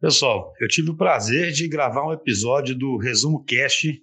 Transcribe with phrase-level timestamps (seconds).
[0.00, 4.00] Pessoal, eu tive o prazer de gravar um episódio do Resumo Cast,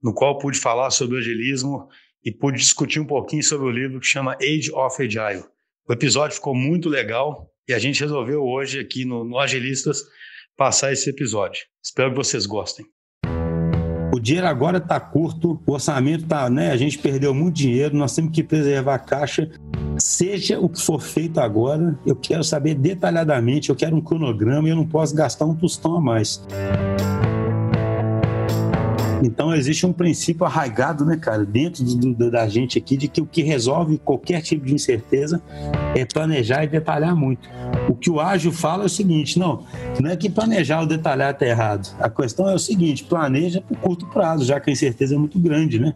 [0.00, 1.88] no qual pude falar sobre agilismo
[2.24, 5.44] e pude discutir um pouquinho sobre o livro que chama Age of Agile.
[5.88, 10.04] O episódio ficou muito legal e a gente resolveu hoje aqui no, no Agilistas
[10.56, 11.64] passar esse episódio.
[11.82, 12.86] Espero que vocês gostem.
[14.14, 16.70] O dinheiro agora está curto, o orçamento está, né?
[16.70, 19.50] A gente perdeu muito dinheiro, nós temos que preservar a caixa.
[20.04, 24.70] Seja o que for feito agora, eu quero saber detalhadamente, eu quero um cronograma e
[24.70, 26.44] eu não posso gastar um tostão a mais.
[29.22, 33.22] Então existe um princípio arraigado, né, cara, dentro do, do, da gente aqui, de que
[33.22, 35.42] o que resolve qualquer tipo de incerteza
[35.96, 37.48] é planejar e detalhar muito.
[37.88, 39.64] O que o ágil fala é o seguinte: não,
[39.98, 41.96] não é que planejar ou detalhar está errado.
[41.98, 45.38] A questão é o seguinte: planeja por curto prazo, já que a incerteza é muito
[45.38, 45.94] grande, né?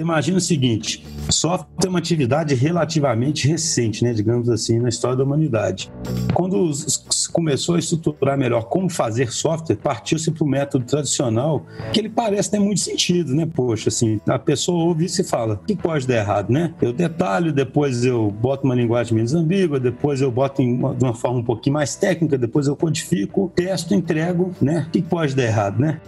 [0.00, 5.16] Você imagina o seguinte: software é uma atividade relativamente recente, né, digamos assim, na história
[5.16, 5.92] da humanidade.
[6.32, 12.00] Quando se começou a estruturar melhor como fazer software, partiu-se para o método tradicional, que
[12.00, 13.46] ele parece ter muito sentido, né?
[13.46, 16.72] Poxa, assim, a pessoa ouve isso e fala: o que pode dar errado, né?
[16.80, 21.14] Eu detalho, depois eu boto uma linguagem menos ambígua, depois eu boto uma, de uma
[21.14, 24.86] forma um pouquinho mais técnica, depois eu codifico, testo, entrego, né?
[24.88, 26.00] O que pode dar errado, né?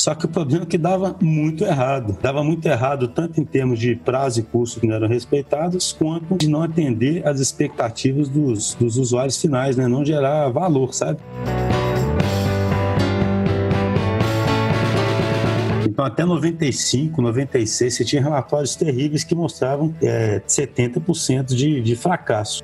[0.00, 2.16] Só que o problema é que dava muito errado.
[2.22, 6.38] Dava muito errado, tanto em termos de prazo e custo que não eram respeitados, quanto
[6.38, 9.86] de não atender às expectativas dos, dos usuários finais, né?
[9.86, 11.20] Não gerar valor, sabe?
[15.86, 22.62] Então, até 95, 96, você tinha relatórios terríveis que mostravam é, 70% de, de fracasso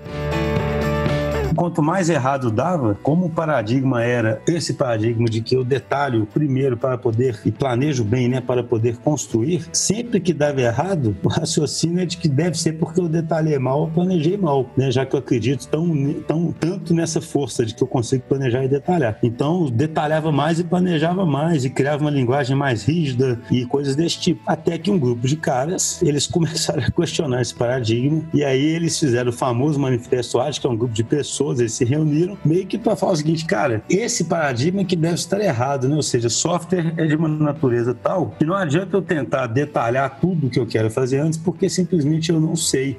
[1.56, 6.76] quanto mais errado dava, como o paradigma era esse paradigma de que eu detalho primeiro
[6.76, 12.00] para poder e planejo bem, né, para poder construir, sempre que dava errado, o raciocínio
[12.00, 15.14] é de que deve ser porque eu detalhei mal ou planejei mal, né, já que
[15.14, 19.18] eu acredito tão, tão tanto nessa força de que eu consigo planejar e detalhar.
[19.22, 24.18] Então, detalhava mais e planejava mais e criava uma linguagem mais rígida e coisas desse
[24.18, 24.42] tipo.
[24.46, 28.98] Até que um grupo de caras, eles começaram a questionar esse paradigma e aí eles
[28.98, 32.36] fizeram o famoso manifesto ágil, que é um grupo de pessoas pessoas, eles se reuniram
[32.44, 35.94] meio que para falar o seguinte, cara, esse paradigma que deve estar errado, né?
[35.94, 40.50] Ou seja, software é de uma natureza tal que não adianta eu tentar detalhar tudo
[40.50, 42.98] que eu quero fazer antes, porque simplesmente eu não sei.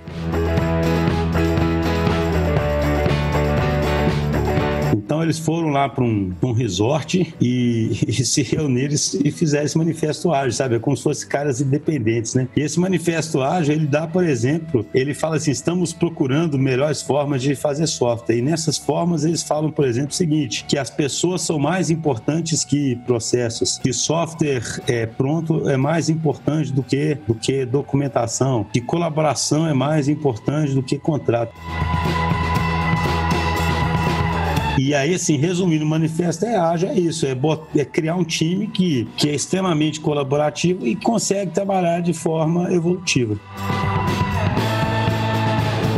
[5.08, 9.78] Então eles foram lá para um, um, resort e, e, se reuniram e fizeram esse
[9.78, 10.76] manifesto ágil, sabe?
[10.76, 12.46] É como se fossem caras independentes, né?
[12.58, 17.42] E esse manifesto ágil, ele dá, por exemplo, ele fala assim: estamos procurando melhores formas
[17.42, 18.36] de fazer software.
[18.36, 22.66] E nessas formas eles falam, por exemplo, o seguinte: que as pessoas são mais importantes
[22.66, 28.82] que processos, que software é, pronto é mais importante do que, do que documentação, que
[28.82, 31.54] colaboração é mais importante do que contrato.
[34.78, 37.36] E aí, assim, resumindo, o manifesto é ágil, é isso, é,
[37.76, 43.40] é, criar um time que, que é extremamente colaborativo e consegue trabalhar de forma evolutiva.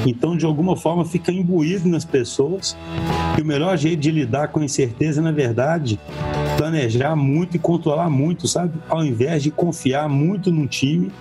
[0.06, 2.75] Então, de alguma forma, fica imbuído nas pessoas
[3.35, 6.00] que o melhor jeito de lidar com incerteza, na verdade,
[6.57, 8.73] planejar muito e controlar muito, sabe?
[8.88, 11.12] Ao invés de confiar muito no time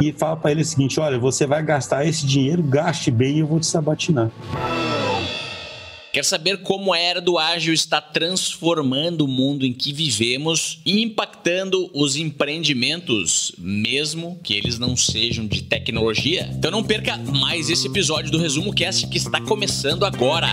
[0.00, 3.38] e falar para ele o seguinte: olha, você vai gastar esse dinheiro, gaste bem e
[3.40, 4.30] eu vou te sabatinar.
[6.14, 11.02] Quer saber como a era do ágil está transformando o mundo em que vivemos e
[11.02, 16.48] impactando os empreendimentos, mesmo que eles não sejam de tecnologia?
[16.56, 20.50] Então não perca mais esse episódio do Resumo Cast que está começando agora.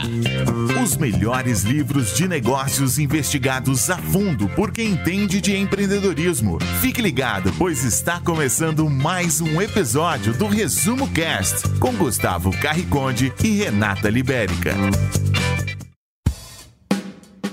[0.83, 6.57] Os melhores livros de negócios investigados a fundo por quem entende de empreendedorismo.
[6.81, 13.57] Fique ligado, pois está começando mais um episódio do Resumo Cast com Gustavo Carriconde e
[13.57, 14.73] Renata Libérica.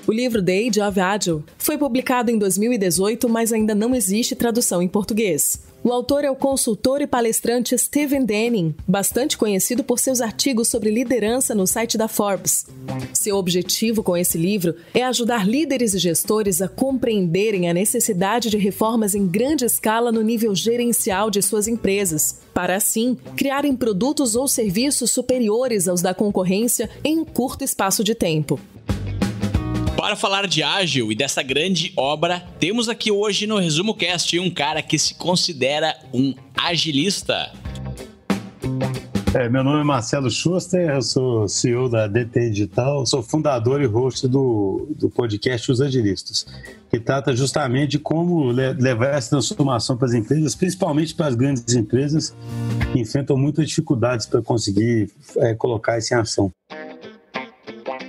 [0.08, 4.80] O livro The Age of Agile foi publicado em 2018, mas ainda não existe tradução
[4.80, 5.60] em português.
[5.84, 10.90] O autor é o consultor e palestrante Steven Denning, bastante conhecido por seus artigos sobre
[10.90, 12.64] liderança no site da Forbes.
[13.12, 18.56] Seu objetivo com esse livro é ajudar líderes e gestores a compreenderem a necessidade de
[18.56, 24.48] reformas em grande escala no nível gerencial de suas empresas, para assim criarem produtos ou
[24.48, 28.58] serviços superiores aos da concorrência em um curto espaço de tempo.
[30.08, 34.50] Para falar de ágil e dessa grande obra, temos aqui hoje no Resumo Cast um
[34.50, 37.52] cara que se considera um agilista.
[39.34, 43.84] É, meu nome é Marcelo Schuster, eu sou CEO da DT Digital, sou fundador e
[43.84, 46.46] host do, do podcast Os Agilistas,
[46.90, 51.74] que trata justamente de como levar essa transformação para as empresas, principalmente para as grandes
[51.74, 52.34] empresas,
[52.94, 56.50] que enfrentam muitas dificuldades para conseguir é, colocar isso em ação.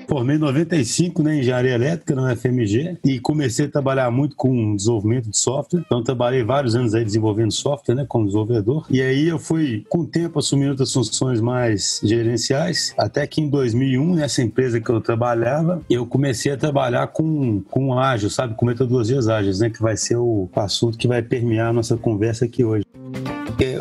[0.09, 4.75] Formei em 95 né, em engenharia elétrica na UFMG e comecei a trabalhar muito com
[4.75, 5.83] desenvolvimento de software.
[5.85, 8.87] Então trabalhei vários anos aí desenvolvendo software, né, como desenvolvedor.
[8.89, 13.49] E aí eu fui com o tempo assumindo outras funções mais gerenciais, até que em
[13.49, 18.65] 2001, nessa empresa que eu trabalhava, eu comecei a trabalhar com com ágil, sabe, com
[18.65, 22.63] metodologias ágeis, né, que vai ser o assunto que vai permear a nossa conversa aqui
[22.63, 22.83] hoje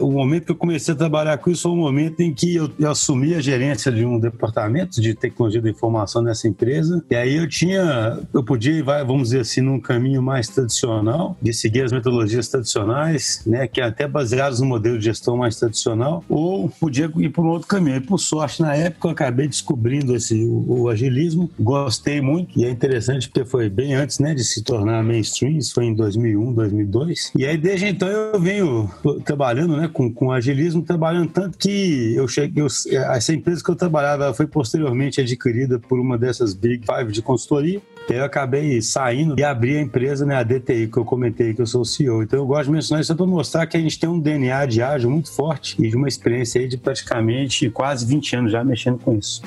[0.00, 2.71] o momento que eu comecei a trabalhar com isso foi o momento em que eu,
[2.79, 7.05] eu, assumi a gerência de um departamento de tecnologia da informação nessa empresa.
[7.11, 11.53] E aí eu tinha, eu podia ir, vamos dizer assim, num caminho mais tradicional, de
[11.53, 16.25] seguir as metodologias tradicionais, né, que é até baseadas no modelo de gestão mais tradicional,
[16.29, 17.97] ou podia ir por um outro caminho.
[17.97, 22.65] E por sorte, na época, eu acabei descobrindo esse, o, o agilismo, gostei muito, e
[22.65, 26.53] é interessante porque foi bem antes né, de se tornar mainstream, isso foi em 2001,
[26.53, 27.33] 2002.
[27.37, 28.91] E aí, desde então, eu venho
[29.25, 32.67] trabalhando trabalhando com, com agilismo, trabalhando tanto que eu cheguei, eu,
[33.12, 37.81] essa empresa que eu trabalhava foi posteriormente adquirida por uma dessas Big Five de consultoria.
[38.08, 41.67] Eu acabei saindo e abri a empresa, né, a DTI, que eu comentei que eu
[41.67, 42.23] sou o CEO.
[42.23, 44.81] Então eu gosto de mencionar isso para mostrar que a gente tem um DNA de
[44.81, 48.99] ágil muito forte e de uma experiência aí de praticamente quase 20 anos já mexendo
[48.99, 49.43] com isso.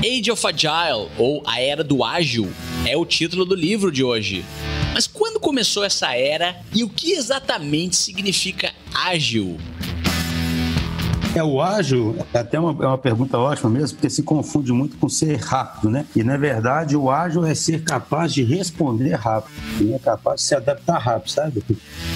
[0.00, 2.48] Age of Agile, ou A Era do Ágil,
[2.86, 4.44] é o título do livro de hoje.
[5.40, 9.58] Começou essa era e o que exatamente significa ágil?
[11.38, 14.96] É, o ágil é até uma, é uma pergunta ótima mesmo, porque se confunde muito
[14.96, 16.04] com ser rápido, né?
[16.16, 19.54] E na verdade, o ágil é ser capaz de responder rápido,
[19.94, 21.62] é capaz de se adaptar rápido, sabe?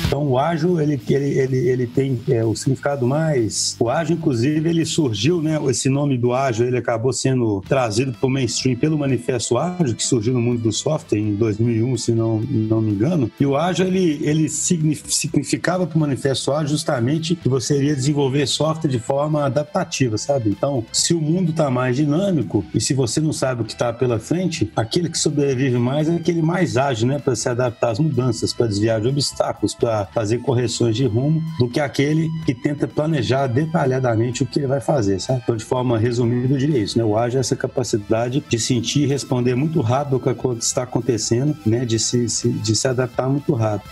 [0.04, 3.76] Então, o ágil, ele, ele, ele, ele tem é, o significado mais.
[3.78, 5.60] O ágil, inclusive, ele surgiu, né?
[5.70, 10.02] Esse nome do ágil, ele acabou sendo trazido para o mainstream pelo Manifesto Ágil, que
[10.02, 13.30] surgiu no mundo do software em 2001, se não, não me engano.
[13.38, 18.46] E o ágil, ele, ele significava para o Manifesto Ágil justamente que você iria desenvolver
[18.46, 20.50] software de forma adaptativa, sabe?
[20.50, 23.92] Então, se o mundo está mais dinâmico e se você não sabe o que está
[23.92, 27.18] pela frente, aquele que sobrevive mais é aquele mais ágil, né?
[27.18, 31.68] Para se adaptar às mudanças, para desviar de obstáculos, para fazer correções de rumo do
[31.68, 35.40] que aquele que tenta planejar detalhadamente o que ele vai fazer, sabe?
[35.42, 37.04] Então, de forma resumida, eu diria isso, né?
[37.04, 41.56] O ágil é essa capacidade de sentir e responder muito rápido o que está acontecendo,
[41.66, 41.84] né?
[41.84, 43.90] De se, se de se adaptar muito rápido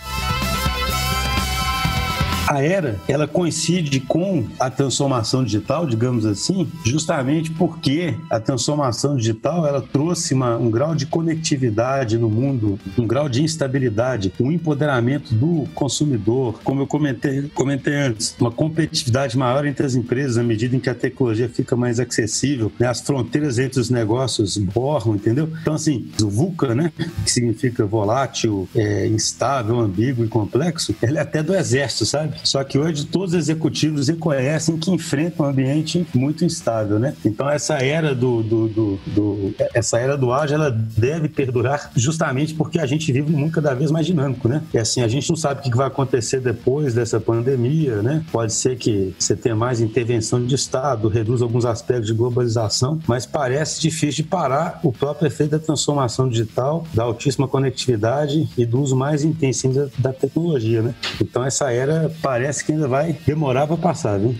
[2.47, 9.65] a era ela coincide com a transformação digital, digamos assim, justamente porque a transformação digital
[9.65, 15.33] ela trouxe uma, um grau de conectividade no mundo, um grau de instabilidade, um empoderamento
[15.33, 20.75] do consumidor, como eu comentei, comentei antes, uma competitividade maior entre as empresas à medida
[20.75, 22.87] em que a tecnologia fica mais acessível, né?
[22.87, 25.49] as fronteiras entre os negócios borram, entendeu?
[25.61, 26.91] Então assim, o VUCA, né,
[27.23, 32.30] que significa volátil, é, instável, ambíguo e complexo, ele é até do exército, sabe?
[32.43, 37.13] Só que hoje todos os executivos reconhecem que enfrentam um ambiente muito instável, né?
[37.25, 42.53] Então essa era do, do, do, do essa era do ágil, ela deve perdurar justamente
[42.53, 44.61] porque a gente vive num cada vez mais dinâmico, né?
[44.73, 48.23] E assim, a gente não sabe o que vai acontecer depois dessa pandemia, né?
[48.31, 53.25] Pode ser que você tenha mais intervenção de Estado, reduz alguns aspectos de globalização, mas
[53.25, 58.81] parece difícil de parar o próprio efeito da transformação digital, da altíssima conectividade e do
[58.81, 60.95] uso mais intensivo da, da tecnologia, né?
[61.19, 64.35] Então essa era parece que ainda vai demorar para passar, viu?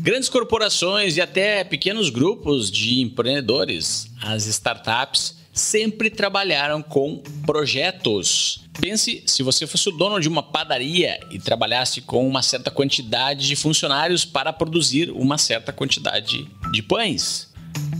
[0.00, 8.60] Grandes corporações e até pequenos grupos de empreendedores, as startups, sempre trabalharam com projetos.
[8.78, 13.46] Pense se você fosse o dono de uma padaria e trabalhasse com uma certa quantidade
[13.46, 17.53] de funcionários para produzir uma certa quantidade de pães.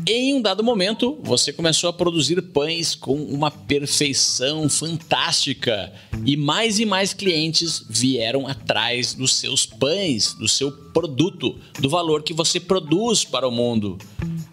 [0.06, 5.90] Em um dado momento, você começou a produzir pães com uma perfeição fantástica
[6.26, 12.22] e mais e mais clientes vieram atrás dos seus pães, do seu produto, do valor
[12.22, 13.96] que você produz para o mundo.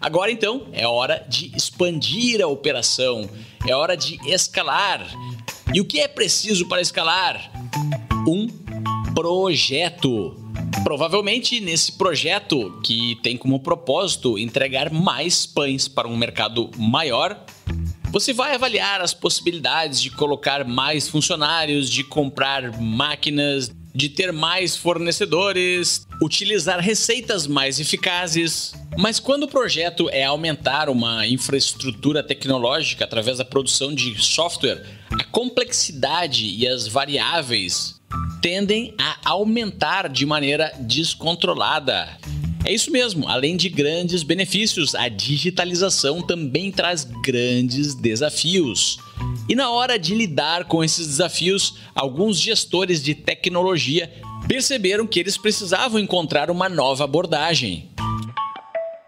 [0.00, 3.28] Agora então é hora de expandir a operação,
[3.68, 5.06] é hora de escalar.
[5.74, 7.52] E o que é preciso para escalar?
[8.26, 8.48] Um
[9.14, 10.41] projeto.
[10.84, 17.44] Provavelmente nesse projeto, que tem como propósito entregar mais pães para um mercado maior,
[18.10, 24.76] você vai avaliar as possibilidades de colocar mais funcionários, de comprar máquinas, de ter mais
[24.76, 28.74] fornecedores, utilizar receitas mais eficazes.
[28.98, 35.24] Mas quando o projeto é aumentar uma infraestrutura tecnológica através da produção de software, a
[35.24, 38.01] complexidade e as variáveis
[38.40, 42.08] tendem a aumentar de maneira descontrolada.
[42.64, 48.98] É isso mesmo, além de grandes benefícios, a digitalização também traz grandes desafios.
[49.48, 54.12] E na hora de lidar com esses desafios, alguns gestores de tecnologia
[54.46, 57.90] perceberam que eles precisavam encontrar uma nova abordagem.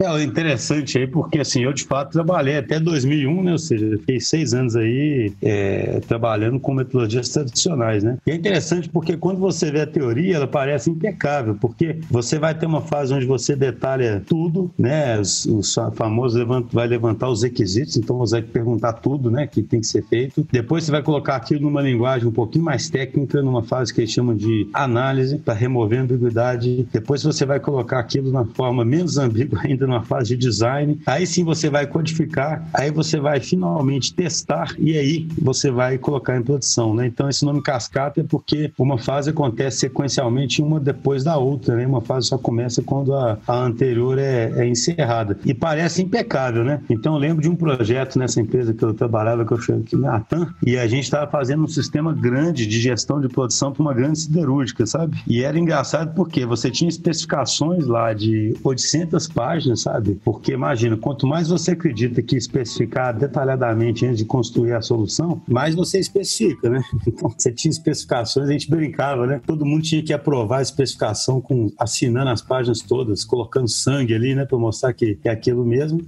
[0.00, 3.52] É interessante aí, porque assim, eu de fato trabalhei até 2001, né?
[3.52, 8.18] Ou seja, fiquei seis anos aí é, trabalhando com metodologias tradicionais, né?
[8.26, 12.54] E é interessante porque quando você vê a teoria, ela parece impecável, porque você vai
[12.54, 15.18] ter uma fase onde você detalha tudo, né?
[15.18, 19.46] Os, os famosos vai levantar os requisitos, então você vai perguntar tudo, né?
[19.46, 20.46] Que tem que ser feito.
[20.50, 24.10] Depois você vai colocar aquilo numa linguagem um pouquinho mais técnica, numa fase que eles
[24.10, 26.86] chamam de análise, para remover a ambiguidade.
[26.92, 31.00] Depois você vai colocar aquilo na forma menos ambígua ainda numa fase de design.
[31.06, 36.36] Aí sim você vai codificar, aí você vai finalmente testar e aí você vai colocar
[36.36, 37.06] em produção, né?
[37.06, 41.86] Então esse nome cascata é porque uma fase acontece sequencialmente uma depois da outra, né?
[41.86, 45.38] Uma fase só começa quando a, a anterior é, é, encerrada.
[45.44, 46.80] E parece impecável, né?
[46.88, 49.96] Então eu lembro de um projeto nessa empresa que eu trabalhava, que eu chamo aqui
[49.96, 53.94] Natan, e a gente estava fazendo um sistema grande de gestão de produção para uma
[53.94, 55.22] grande siderúrgica, sabe?
[55.26, 60.20] E era engraçado porque você tinha especificações lá de 800 páginas sabe?
[60.24, 65.74] Porque imagina, quanto mais você acredita que especificar detalhadamente antes de construir a solução, mais
[65.74, 66.82] você especifica, né?
[67.06, 69.40] Então, você tinha especificações, a gente brincava, né?
[69.46, 74.34] Todo mundo tinha que aprovar a especificação com assinando as páginas todas, colocando sangue ali,
[74.34, 76.00] né, para mostrar que é aquilo mesmo.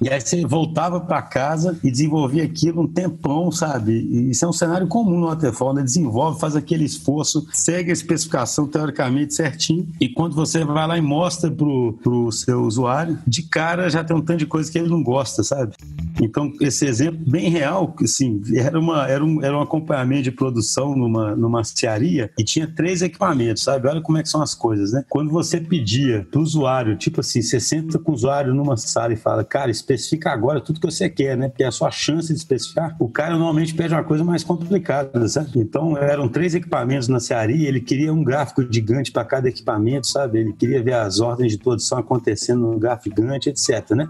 [0.00, 3.92] E aí você voltava para casa e desenvolvia aquilo um tempão, sabe?
[3.92, 5.82] E isso é um cenário comum no waterfall, né?
[5.82, 11.00] Desenvolve, faz aquele esforço, segue a especificação teoricamente certinho e quando você vai lá e
[11.00, 14.88] mostra pro, pro seu usuário, de cara já tem um tanto de coisa que ele
[14.88, 15.74] não gosta, sabe?
[16.20, 20.96] Então, esse exemplo bem real, assim, era, uma, era, um, era um acompanhamento de produção
[20.96, 23.88] numa, numa cearia e tinha três equipamentos, sabe?
[23.88, 25.04] Olha como é que são as coisas, né?
[25.08, 29.16] Quando você pedia pro usuário, tipo assim, você senta com o usuário numa sala e
[29.16, 31.48] fala, cara, especifica agora tudo que você quer, né?
[31.48, 32.94] Porque é a sua chance de especificar.
[32.98, 35.58] O cara normalmente pede uma coisa mais complicada, sabe?
[35.58, 40.40] Então eram três equipamentos na cearia, ele queria um gráfico gigante para cada equipamento, sabe?
[40.40, 44.08] Ele queria ver as ordens de produção acontecendo no gráfico gigante, etc, né?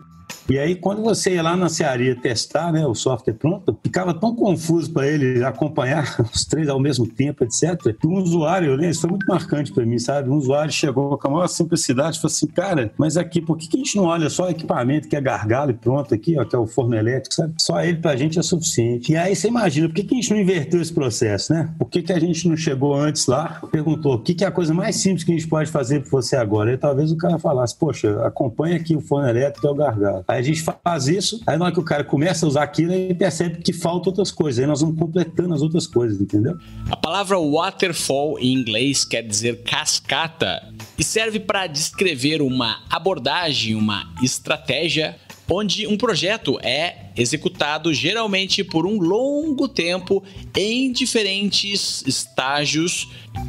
[0.50, 4.34] E aí, quando você ia lá na cearia testar né, o software pronto, ficava tão
[4.34, 9.02] confuso para ele acompanhar os três ao mesmo tempo, etc., que um usuário, lembro, isso
[9.02, 10.30] foi muito marcante para mim, sabe?
[10.30, 13.68] Um usuário chegou com a maior simplicidade e falou assim: cara, mas aqui, por que,
[13.68, 16.44] que a gente não olha só o equipamento que é gargalo e pronto aqui, ó,
[16.44, 17.52] que é o forno elétrico, sabe?
[17.58, 19.12] Só ele para a gente é suficiente.
[19.12, 21.68] E aí você imagina, por que, que a gente não inverteu esse processo, né?
[21.78, 24.52] Por que, que a gente não chegou antes lá, perguntou o que, que é a
[24.52, 26.72] coisa mais simples que a gente pode fazer para você agora?
[26.72, 30.24] E talvez o cara falasse: poxa, acompanha aqui o forno elétrico, que é o gargalo.
[30.26, 32.92] Aí a gente faz isso, aí na hora que o cara começa a usar aquilo,
[32.92, 34.60] ele percebe que falta outras coisas.
[34.60, 36.56] Aí nós vamos completando as outras coisas, entendeu?
[36.90, 44.12] A palavra waterfall em inglês quer dizer cascata e serve para descrever uma abordagem, uma
[44.22, 45.16] estratégia
[45.50, 50.22] onde um projeto é executado geralmente por um longo tempo
[50.56, 53.08] em diferentes estágios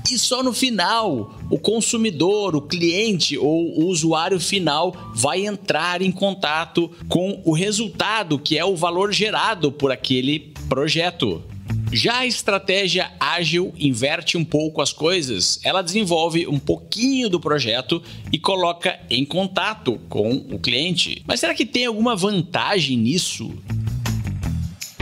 [0.10, 6.12] e só no final o consumidor, o cliente ou o usuário final vai entrar em
[6.12, 11.44] contato com o resultado que é o valor gerado por aquele projeto.
[11.92, 15.60] Já a estratégia ágil inverte um pouco as coisas.
[15.64, 21.24] Ela desenvolve um pouquinho do projeto e coloca em contato com o cliente.
[21.26, 23.52] Mas será que tem alguma vantagem nisso?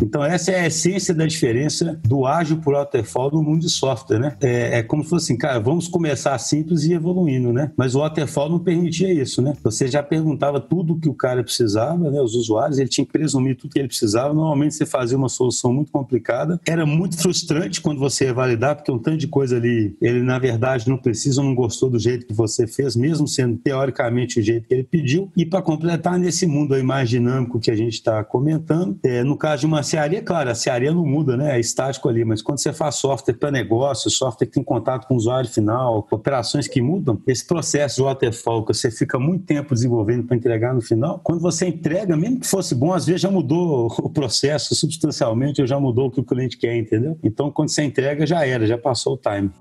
[0.01, 4.20] Então, essa é a essência da diferença do ágil por waterfall no mundo de software,
[4.20, 4.36] né?
[4.42, 7.72] É, é, como se fosse assim, cara, vamos começar simples e evoluindo, né?
[7.75, 9.54] Mas o waterfall não permitia isso, né?
[9.63, 12.22] Você já perguntava tudo o que o cara precisava, né?
[12.22, 14.34] Os usuários, ele tinha que presumir tudo que ele precisava.
[14.34, 16.60] Normalmente você fazia uma solução muito complicada.
[16.66, 20.38] Era muito frustrante quando você ia validar, porque um tanto de coisa ali, ele na
[20.38, 24.68] verdade não precisa, não gostou do jeito que você fez, mesmo sendo teoricamente o jeito
[24.68, 25.32] que ele pediu.
[25.36, 29.36] E para completar nesse mundo aí mais dinâmico que a gente está comentando, é, no
[29.36, 31.56] caso de uma cearia, claro, a cearia não muda, né?
[31.56, 35.13] É estático ali, mas quando você faz software para negócio, software que tem contato com
[35.13, 40.25] o usuário final, operações que mudam, esse processo waterfall que você fica muito tempo desenvolvendo
[40.25, 43.88] para entregar no final, quando você entrega, mesmo que fosse bom, às vezes já mudou
[44.03, 47.17] o processo substancialmente, ou já mudou o que o cliente quer, entendeu?
[47.24, 49.51] Então, quando você entrega, já era, já passou o time.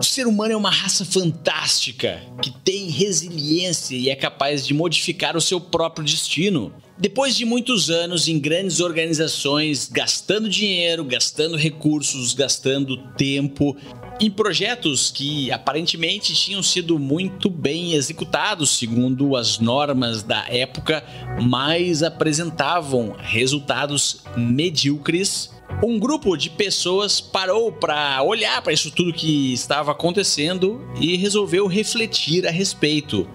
[0.00, 5.36] O ser humano é uma raça fantástica que tem resiliência e é capaz de modificar
[5.36, 6.72] o seu próprio destino.
[7.00, 13.74] Depois de muitos anos em grandes organizações, gastando dinheiro, gastando recursos, gastando tempo,
[14.20, 21.02] em projetos que aparentemente tinham sido muito bem executados segundo as normas da época,
[21.40, 25.50] mas apresentavam resultados medíocres.
[25.82, 31.66] um grupo de pessoas parou para olhar para isso tudo que estava acontecendo e resolveu
[31.66, 33.26] refletir a respeito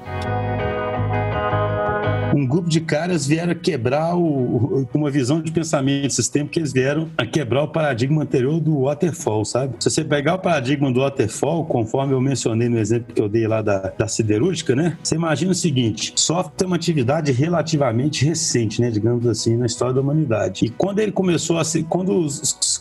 [2.35, 6.73] um grupo de caras vieram quebrar o, uma visão de pensamento esses tempos que eles
[6.73, 9.75] vieram a quebrar o paradigma anterior do waterfall, sabe?
[9.79, 13.47] Se você pegar o paradigma do waterfall, conforme eu mencionei no exemplo que eu dei
[13.47, 14.97] lá da, da siderúrgica, né?
[15.01, 18.91] Você imagina o seguinte, software é uma atividade relativamente recente, né?
[18.91, 20.65] Digamos assim, na história da humanidade.
[20.65, 22.27] E quando ele começou a se, quando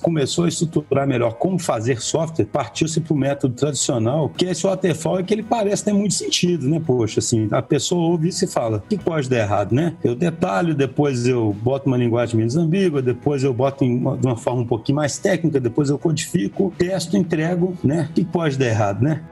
[0.03, 5.21] começou a estruturar melhor como fazer software, partiu-se para o método tradicional, que esse waterfall
[5.21, 6.83] é que ele parece ter muito sentido, né?
[6.85, 9.95] Poxa, assim, a pessoa ouve isso e fala, que pode dar errado, né?
[10.03, 14.37] Eu detalho, depois eu boto uma linguagem menos ambígua, depois eu boto uma, de uma
[14.37, 18.09] forma um pouquinho mais técnica, depois eu codifico, testo, entrego, né?
[18.11, 19.23] O que pode dar errado, né?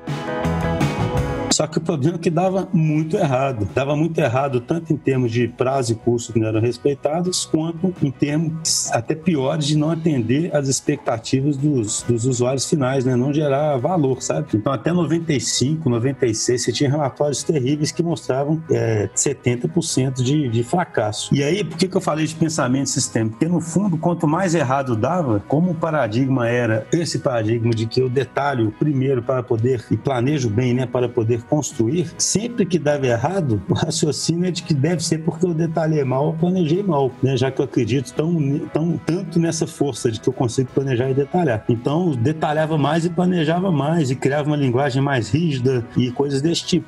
[1.52, 3.68] Só que o problema é que dava muito errado.
[3.74, 7.94] Dava muito errado tanto em termos de prazo e custo que não eram respeitados, quanto
[8.02, 13.14] em termos até piores de não atender às expectativas dos, dos usuários finais, né?
[13.16, 14.48] Não gerar valor, sabe?
[14.54, 21.34] Então até 95, 96, você tinha relatórios terríveis que mostravam é, 70% de, de fracasso.
[21.34, 23.36] E aí, por que, que eu falei de pensamento sistêmico?
[23.36, 28.00] Porque no fundo, quanto mais errado dava, como o paradigma era esse paradigma de que
[28.00, 33.06] eu detalho primeiro para poder e planejo bem, né, para poder construir, sempre que dava
[33.06, 37.10] errado, o raciocínio é de que deve ser porque eu detalhei mal ou planejei mal,
[37.22, 37.36] né?
[37.36, 41.14] já que eu acredito tão, tão, tanto nessa força de que eu consigo planejar e
[41.14, 41.64] detalhar.
[41.68, 46.64] Então, detalhava mais e planejava mais e criava uma linguagem mais rígida e coisas desse
[46.64, 46.86] tipo.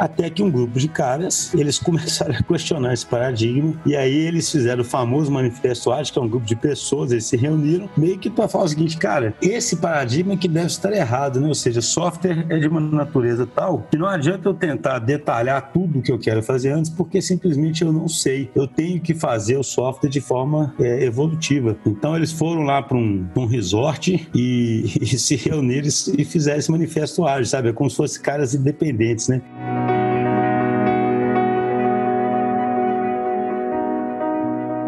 [0.00, 4.50] Até que um grupo de caras, eles começaram a questionar esse paradigma e aí eles
[4.50, 8.18] fizeram o famoso manifesto ágil, que é um grupo de pessoas, eles se reuniram meio
[8.18, 11.48] que para falar o seguinte, cara, esse paradigma é que deve estar errado, né?
[11.48, 15.98] Ou seja, software é de uma natureza tal que não adianta eu tentar detalhar tudo
[15.98, 18.48] o que eu quero fazer antes, porque simplesmente eu não sei.
[18.54, 21.76] Eu tenho que fazer o software de forma é, evolutiva.
[21.84, 26.70] Então eles foram lá para um, um, resort e, e se reuniram e fizeram esse
[26.70, 27.70] manifesto ágil, sabe?
[27.70, 29.42] É como se fossem caras independentes, né?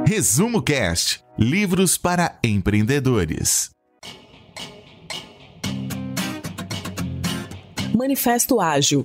[0.06, 3.70] Resumo Cast Livros para empreendedores.
[8.00, 9.04] Manifesto Ágil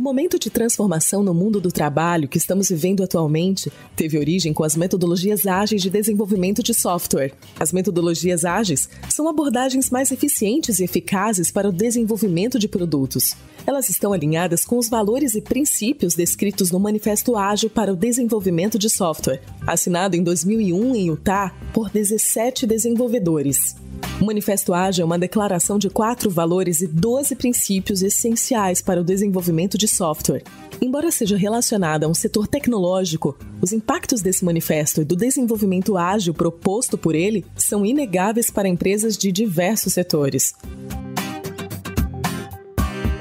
[0.00, 4.64] o momento de transformação no mundo do trabalho que estamos vivendo atualmente teve origem com
[4.64, 7.34] as metodologias ágeis de desenvolvimento de software.
[7.60, 13.36] As metodologias ágeis são abordagens mais eficientes e eficazes para o desenvolvimento de produtos.
[13.66, 18.78] Elas estão alinhadas com os valores e princípios descritos no Manifesto Ágil para o Desenvolvimento
[18.78, 23.76] de Software, assinado em 2001 em Utah por 17 desenvolvedores.
[24.20, 29.04] O Manifesto Ágil é uma declaração de quatro valores e 12 princípios essenciais para o
[29.04, 30.42] desenvolvimento de software.
[30.80, 36.32] Embora seja relacionada a um setor tecnológico, os impactos desse manifesto e do desenvolvimento ágil
[36.32, 40.54] proposto por ele são inegáveis para empresas de diversos setores.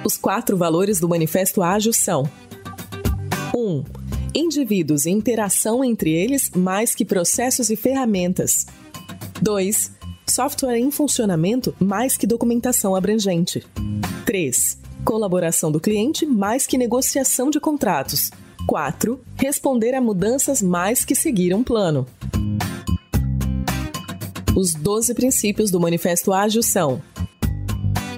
[0.05, 2.29] Os quatro valores do Manifesto Ágil são:
[3.53, 3.59] 1.
[3.59, 3.83] Um,
[4.33, 8.65] indivíduos e interação entre eles mais que processos e ferramentas.
[9.41, 13.65] 2 software em funcionamento mais que documentação abrangente.
[14.25, 14.78] 3.
[15.03, 18.31] Colaboração do cliente mais que negociação de contratos.
[18.67, 19.19] 4.
[19.35, 22.05] Responder a mudanças mais que seguir um plano.
[24.55, 27.01] Os 12 princípios do Manifesto Ágil são: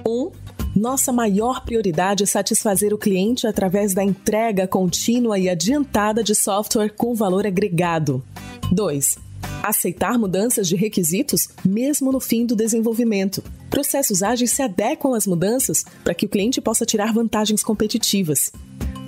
[0.06, 0.30] 1.
[0.74, 6.90] Nossa maior prioridade é satisfazer o cliente através da entrega contínua e adiantada de software
[6.90, 8.22] com valor agregado.
[8.70, 13.42] 2 aceitar mudanças de requisitos mesmo no fim do desenvolvimento.
[13.72, 18.52] Processos ágeis se adequam às mudanças para que o cliente possa tirar vantagens competitivas.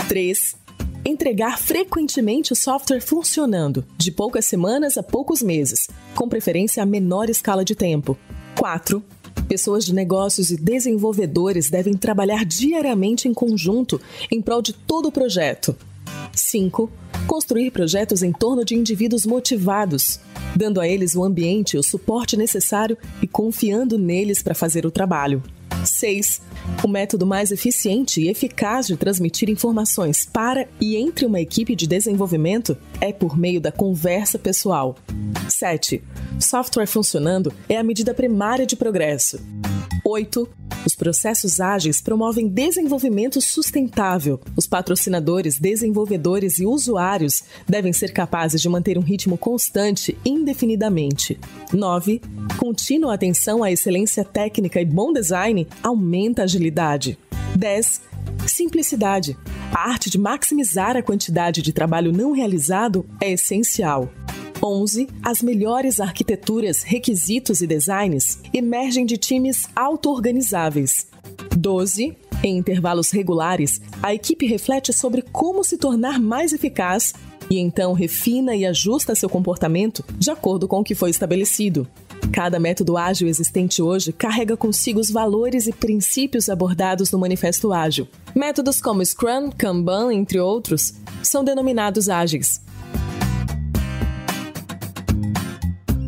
[0.09, 0.57] 3.
[1.05, 7.29] Entregar frequentemente o software funcionando, de poucas semanas a poucos meses, com preferência a menor
[7.29, 8.17] escala de tempo.
[8.59, 9.05] 4.
[9.47, 14.01] Pessoas de negócios e desenvolvedores devem trabalhar diariamente em conjunto
[14.33, 15.77] em prol de todo o projeto.
[16.33, 16.91] 5.
[17.27, 20.21] Construir projetos em torno de indivíduos motivados,
[20.55, 24.91] dando a eles o ambiente e o suporte necessário e confiando neles para fazer o
[24.91, 25.43] trabalho.
[25.85, 26.41] 6.
[26.83, 31.87] O método mais eficiente e eficaz de transmitir informações para e entre uma equipe de
[31.87, 34.97] desenvolvimento é por meio da conversa pessoal.
[35.49, 36.03] 7.
[36.41, 39.41] Software funcionando é a medida primária de progresso.
[40.05, 40.49] 8.
[40.85, 44.39] Os processos ágeis promovem desenvolvimento sustentável.
[44.55, 51.39] Os patrocinadores, desenvolvedores e usuários devem ser capazes de manter um ritmo constante indefinidamente.
[51.73, 52.21] 9.
[52.59, 57.19] Contínua atenção à excelência técnica e bom design aumenta a agilidade.
[57.57, 58.03] 10.
[58.47, 59.37] Simplicidade.
[59.73, 64.11] A arte de maximizar a quantidade de trabalho não realizado é essencial.
[64.63, 65.09] 11.
[65.23, 71.07] As melhores arquiteturas, requisitos e designs emergem de times auto-organizáveis.
[71.57, 72.17] 12.
[72.43, 77.15] Em intervalos regulares, a equipe reflete sobre como se tornar mais eficaz
[77.51, 81.87] e então refina e ajusta seu comportamento de acordo com o que foi estabelecido.
[82.35, 88.09] Cada método ágil existente hoje carrega consigo os valores e princípios abordados no Manifesto Ágil.
[88.35, 92.61] Métodos como Scrum, Kanban, entre outros, são denominados ágeis.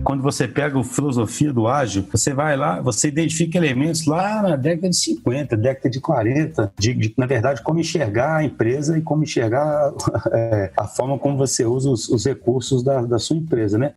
[0.02, 4.54] quando você pega a filosofia do ágil, você vai lá, você identifica elementos lá na
[4.54, 9.02] década de 50, década de 40, de, de na verdade, como enxergar a empresa e
[9.02, 9.92] como enxergar
[10.32, 13.94] é, a forma como você usa os, os recursos da, da sua empresa, né?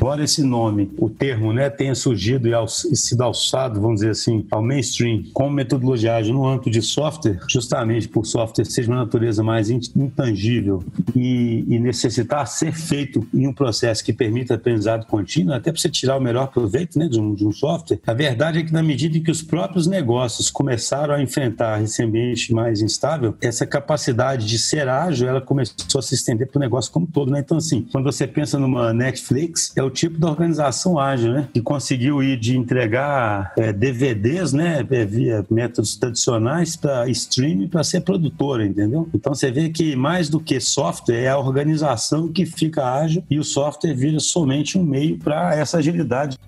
[0.00, 4.46] Embora esse nome, o termo, né, tenha surgido e, e sido alçado, vamos dizer assim,
[4.50, 9.42] ao mainstream como metodologia ágil no âmbito de software, justamente por software ser uma natureza
[9.42, 10.82] mais intangível
[11.14, 15.90] e, e, necessitar ser feito em um processo que permita aprendizado contínuo, até para você
[15.90, 18.82] tirar o melhor proveito né, de, um, de um software, a verdade é que na
[18.82, 24.46] medida em que os próprios negócios começaram a enfrentar esse ambiente mais instável, essa capacidade
[24.46, 27.30] de ser ágil, ela começou a se estender para o negócio como todo.
[27.30, 27.40] Né?
[27.40, 31.48] Então, assim, quando você pensa numa Netflix, é o tipo de organização ágil, né?
[31.52, 34.86] Que conseguiu ir de entregar é, DVDs, né?
[34.90, 39.08] É, via métodos tradicionais para streaming para ser produtora, entendeu?
[39.14, 43.38] Então você vê que mais do que software é a organização que fica ágil e
[43.38, 46.38] o software vira somente um meio para essa agilidade.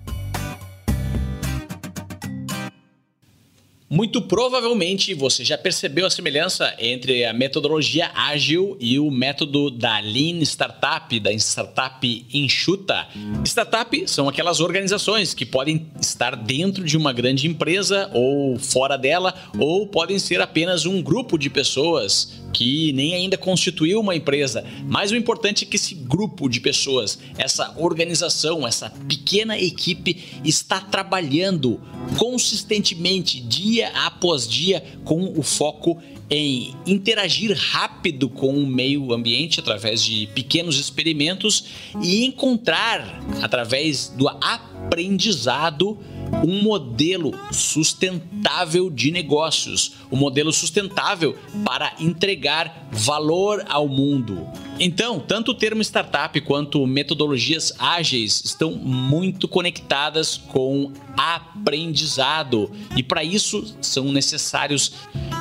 [3.93, 9.99] Muito provavelmente você já percebeu a semelhança entre a metodologia ágil e o método da
[9.99, 13.07] Lean Startup, da startup enxuta.
[13.45, 19.31] Startup são aquelas organizações que podem estar dentro de uma grande empresa ou fora dela,
[19.59, 24.65] ou podem ser apenas um grupo de pessoas que nem ainda constituiu uma empresa.
[24.87, 30.79] Mas o importante é que esse grupo de pessoas, essa organização, essa pequena equipe está
[30.79, 31.79] trabalhando
[32.17, 40.03] consistentemente, dia após dia, com o foco em interagir rápido com o meio ambiente através
[40.03, 41.65] de pequenos experimentos
[42.01, 45.97] e encontrar, através do aprendizado,
[46.45, 54.47] um modelo sustentável de negócios, um modelo sustentável para entregar valor ao mundo.
[54.79, 63.23] Então, tanto o termo startup quanto metodologias ágeis estão muito conectadas com aprendizado e para
[63.23, 64.93] isso são necessários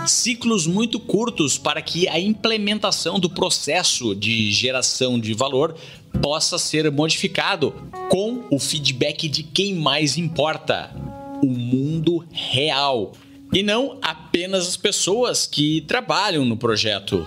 [0.07, 5.75] ciclos muito curtos para que a implementação do processo de geração de valor
[6.21, 7.75] possa ser modificado
[8.09, 10.91] com o feedback de quem mais importa,
[11.43, 13.13] o mundo real,
[13.53, 17.27] e não apenas as pessoas que trabalham no projeto.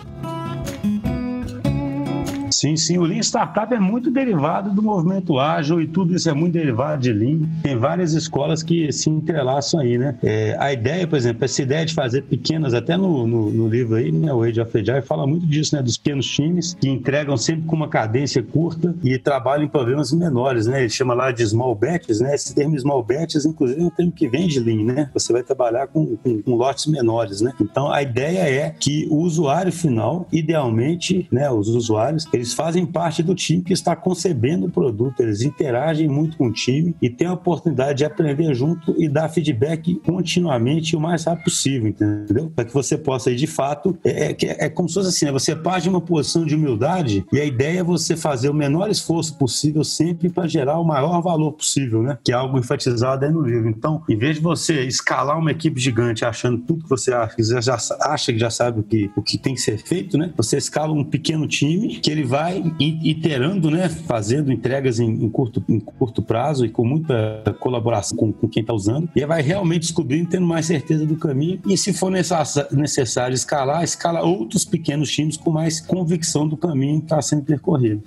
[2.55, 2.97] Sim, sim.
[2.97, 7.01] O Lean Startup é muito derivado do movimento ágil e tudo isso é muito derivado
[7.01, 7.39] de Lean.
[7.61, 10.17] Tem várias escolas que se entrelaçam aí, né?
[10.23, 13.95] É, a ideia, por exemplo, essa ideia de fazer pequenas, até no, no, no livro
[13.95, 15.81] aí, né, o Age of Agile, fala muito disso, né?
[15.81, 20.65] Dos pequenos times que entregam sempre com uma cadência curta e trabalham em problemas menores,
[20.65, 20.79] né?
[20.79, 22.33] Ele chama lá de small batches, né?
[22.33, 25.09] Esse termo small batches, inclusive, é um termo que vem de Lean, né?
[25.13, 27.51] Você vai trabalhar com, com, com lotes menores, né?
[27.59, 31.49] Então, a ideia é que o usuário final, idealmente, né?
[31.51, 36.37] Os usuários, eles fazem parte do time que está concebendo o produto, eles interagem muito
[36.37, 40.99] com o time e têm a oportunidade de aprender junto e dar feedback continuamente o
[40.99, 42.51] mais rápido possível, entendeu?
[42.55, 43.97] Para que você possa ir de fato.
[44.03, 45.31] É, é, é como se fosse assim, né?
[45.31, 48.89] você parte de uma posição de humildade e a ideia é você fazer o menor
[48.89, 52.17] esforço possível sempre para gerar o maior valor possível, né?
[52.23, 53.69] Que é algo enfatizado aí no livro.
[53.69, 57.43] Então, em vez de você escalar uma equipe gigante achando tudo que você acha, que
[57.43, 60.31] já acha que já sabe o que, o que tem que ser feito, né?
[60.37, 65.29] Você escala um pequeno time que ele vai vai iterando, né, fazendo entregas em, em,
[65.29, 69.41] curto, em curto prazo e com muita colaboração com, com quem está usando, e vai
[69.41, 71.61] realmente descobrindo, tendo mais certeza do caminho.
[71.65, 77.05] E se for necessário escalar, escala outros pequenos times com mais convicção do caminho que
[77.05, 78.03] está sendo percorrido.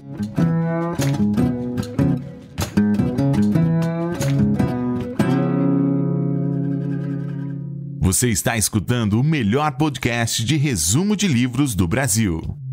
[7.98, 12.67] Você está escutando o melhor podcast de resumo de livros do Brasil.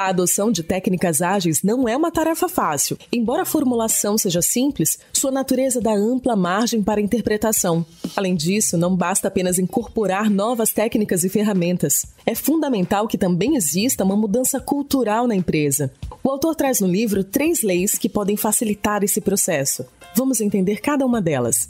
[0.00, 2.96] A adoção de técnicas ágeis não é uma tarefa fácil.
[3.12, 7.84] Embora a formulação seja simples, sua natureza dá ampla margem para interpretação.
[8.16, 12.06] Além disso, não basta apenas incorporar novas técnicas e ferramentas.
[12.24, 15.92] É fundamental que também exista uma mudança cultural na empresa.
[16.24, 19.84] O autor traz no livro três leis que podem facilitar esse processo.
[20.16, 21.68] Vamos entender cada uma delas.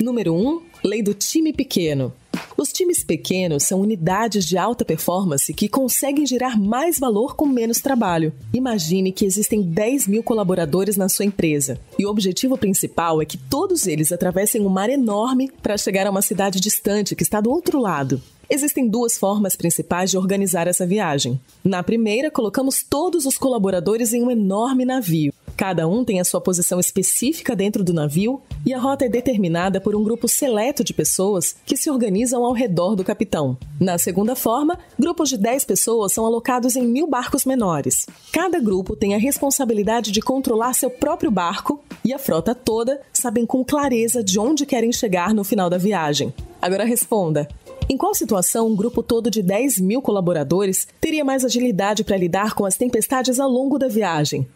[0.00, 0.48] Número 1.
[0.48, 2.12] Um, lei do time pequeno.
[2.56, 7.80] Os times pequenos são unidades de alta performance que conseguem gerar mais valor com menos
[7.80, 8.32] trabalho.
[8.52, 13.36] Imagine que existem 10 mil colaboradores na sua empresa e o objetivo principal é que
[13.36, 17.50] todos eles atravessem um mar enorme para chegar a uma cidade distante que está do
[17.50, 18.22] outro lado.
[18.48, 21.40] Existem duas formas principais de organizar essa viagem.
[21.64, 25.32] Na primeira, colocamos todos os colaboradores em um enorme navio.
[25.56, 29.80] Cada um tem a sua posição específica dentro do navio e a rota é determinada
[29.80, 33.56] por um grupo seleto de pessoas que se organizam ao redor do capitão.
[33.80, 38.06] Na segunda forma, grupos de 10 pessoas são alocados em mil barcos menores.
[38.32, 43.46] Cada grupo tem a responsabilidade de controlar seu próprio barco e a frota toda sabem
[43.46, 46.34] com clareza de onde querem chegar no final da viagem.
[46.60, 47.46] Agora responda:
[47.88, 52.54] em qual situação um grupo todo de 10 mil colaboradores teria mais agilidade para lidar
[52.54, 54.48] com as tempestades ao longo da viagem?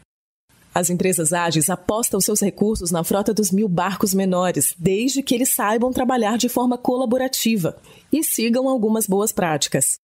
[0.78, 5.52] As empresas ágeis apostam seus recursos na frota dos mil barcos menores, desde que eles
[5.52, 7.76] saibam trabalhar de forma colaborativa
[8.12, 9.98] e sigam algumas boas práticas.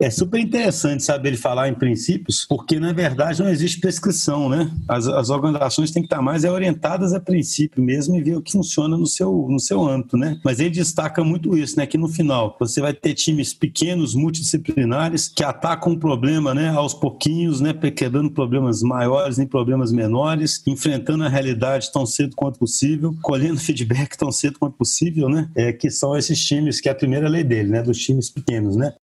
[0.00, 4.70] É super interessante saber ele falar em princípios, porque na verdade não existe prescrição, né?
[4.88, 8.50] As, as organizações têm que estar mais orientadas a princípio mesmo e ver o que
[8.50, 10.40] funciona no seu, no seu âmbito, né?
[10.42, 11.86] Mas ele destaca muito isso, né?
[11.86, 16.70] Que no final você vai ter times pequenos, multidisciplinares, que atacam o problema, né?
[16.70, 17.74] Aos pouquinhos, né?
[17.94, 24.16] Quebrando problemas maiores em problemas menores, enfrentando a realidade tão cedo quanto possível, colhendo feedback
[24.16, 25.50] tão cedo quanto possível, né?
[25.54, 27.82] É, que são esses times, que é a primeira lei dele, né?
[27.82, 28.94] Dos times pequenos, né?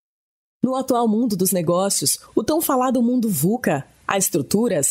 [0.63, 4.29] No atual mundo dos negócios, o tão falado mundo VUCA, as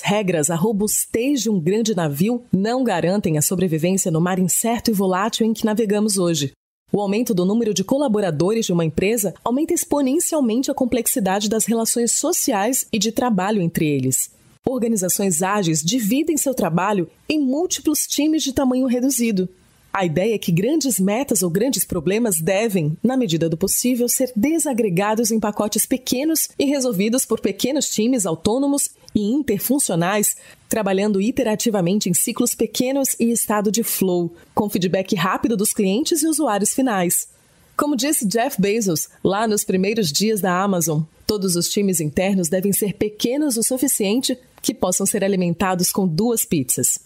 [0.00, 4.94] regras, a robustez de um grande navio não garantem a sobrevivência no mar incerto e
[4.94, 6.52] volátil em que navegamos hoje.
[6.92, 12.12] O aumento do número de colaboradores de uma empresa aumenta exponencialmente a complexidade das relações
[12.12, 14.30] sociais e de trabalho entre eles.
[14.64, 19.48] Organizações ágeis dividem seu trabalho em múltiplos times de tamanho reduzido,
[19.96, 24.30] a ideia é que grandes metas ou grandes problemas devem, na medida do possível, ser
[24.36, 30.36] desagregados em pacotes pequenos e resolvidos por pequenos times autônomos e interfuncionais,
[30.68, 36.26] trabalhando iterativamente em ciclos pequenos e estado de flow, com feedback rápido dos clientes e
[36.26, 37.28] usuários finais.
[37.74, 42.72] Como disse Jeff Bezos lá nos primeiros dias da Amazon, todos os times internos devem
[42.72, 46.98] ser pequenos o suficiente que possam ser alimentados com duas pizzas.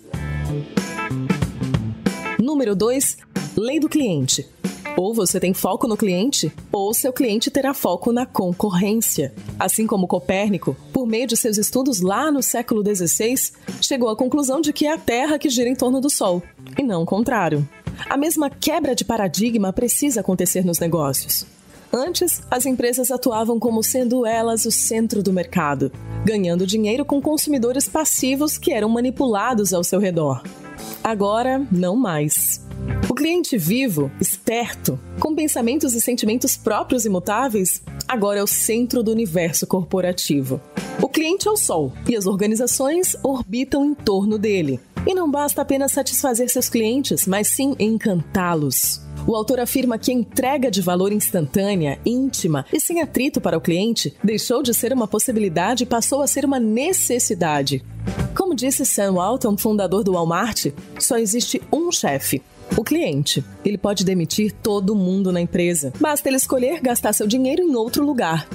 [2.60, 3.16] Número 2,
[3.56, 4.46] lei do cliente.
[4.94, 9.32] Ou você tem foco no cliente, ou seu cliente terá foco na concorrência.
[9.58, 13.34] Assim como Copérnico, por meio de seus estudos lá no século XVI,
[13.80, 16.42] chegou à conclusão de que é a Terra que gira em torno do Sol,
[16.78, 17.66] e não o contrário.
[18.10, 21.46] A mesma quebra de paradigma precisa acontecer nos negócios.
[21.90, 25.90] Antes, as empresas atuavam como sendo elas o centro do mercado,
[26.26, 30.42] ganhando dinheiro com consumidores passivos que eram manipulados ao seu redor.
[31.02, 32.64] Agora, não mais.
[33.08, 39.02] O cliente vivo, esperto, com pensamentos e sentimentos próprios e mutáveis, agora é o centro
[39.02, 40.60] do universo corporativo.
[41.02, 44.78] O cliente é o sol e as organizações orbitam em torno dele.
[45.06, 49.00] E não basta apenas satisfazer seus clientes, mas sim encantá-los.
[49.26, 53.60] O autor afirma que a entrega de valor instantânea, íntima e sem atrito para o
[53.60, 57.82] cliente deixou de ser uma possibilidade e passou a ser uma necessidade.
[58.34, 60.66] Como disse Sam Walton, fundador do Walmart,
[60.98, 62.42] só existe um chefe,
[62.76, 63.44] o cliente.
[63.64, 65.92] Ele pode demitir todo mundo na empresa.
[66.00, 68.46] Basta ele escolher gastar seu dinheiro em outro lugar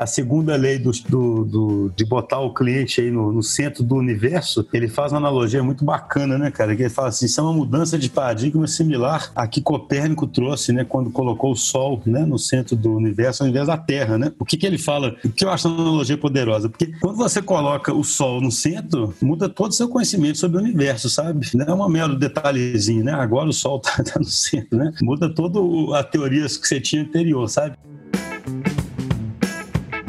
[0.00, 3.96] a segunda lei do, do, do, de botar o cliente aí no, no, centro do
[3.96, 6.74] universo, ele faz uma analogia muito bacana, né, cara?
[6.74, 10.72] Que ele fala assim: isso é uma mudança de paradigma similar a que Copérnico trouxe,
[10.72, 14.32] né, quando colocou o Sol né, no centro do universo ao invés da Terra, né?
[14.38, 15.14] O que, que ele fala?
[15.22, 16.70] O que eu acho uma analogia poderosa?
[16.70, 20.62] Porque quando você coloca o Sol no centro, muda todo o seu conhecimento sobre o
[20.62, 21.46] universo, sabe?
[21.52, 23.12] Não é uma mero detalhezinho, né?
[23.12, 24.94] Agora o Sol tá, tá no centro, né?
[25.02, 27.76] Muda toda a teoria que você tinha anterior, sabe?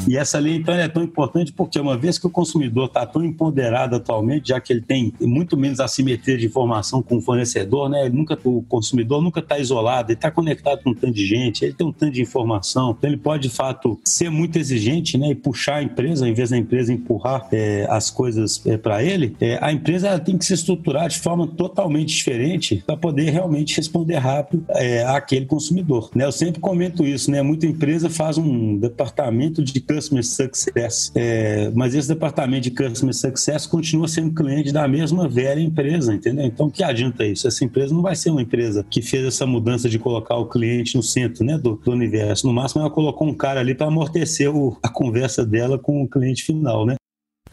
[0.08, 3.24] E essa lei, então, é tão importante porque, uma vez que o consumidor está tão
[3.24, 8.06] empoderado atualmente, já que ele tem muito menos assimetria de informação com o fornecedor, né?
[8.06, 11.64] Ele nunca, o consumidor nunca está isolado, ele está conectado com um tanto de gente,
[11.64, 15.30] ele tem um tanto de informação, então ele pode, de fato, ser muito exigente né?
[15.30, 19.36] e puxar a empresa, ao invés da empresa empurrar é, as coisas é, para ele.
[19.40, 24.16] É, a empresa tem que se estruturar de forma totalmente diferente para poder realmente responder
[24.16, 26.10] rápido é, àquele consumidor.
[26.14, 26.24] Né?
[26.24, 27.42] Eu sempre comento isso, né?
[27.42, 31.12] Muita empresa faz um departamento de Customer Success.
[31.14, 36.44] É, mas esse departamento de Customer Success continua sendo cliente da mesma velha empresa, entendeu?
[36.46, 37.46] Então, que adianta isso?
[37.46, 40.96] Essa empresa não vai ser uma empresa que fez essa mudança de colocar o cliente
[40.96, 42.46] no centro né, do, do universo.
[42.46, 46.08] No máximo, ela colocou um cara ali para amortecer o, a conversa dela com o
[46.08, 46.96] cliente final, né?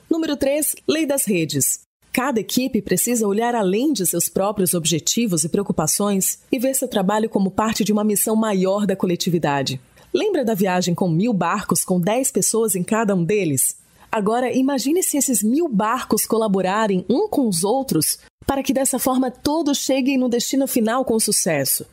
[0.10, 1.82] Número 3, Lei das Redes.
[2.12, 7.30] cada equipe precisa olhar além de seus próprios objetivos e preocupações e ver seu trabalho
[7.30, 9.80] como parte de uma missão maior da coletividade.
[10.14, 13.78] Lembra da viagem com mil barcos com dez pessoas em cada um deles?
[14.12, 19.30] Agora, imagine se esses mil barcos colaborarem um com os outros para que dessa forma
[19.30, 21.86] todos cheguem no destino final com sucesso.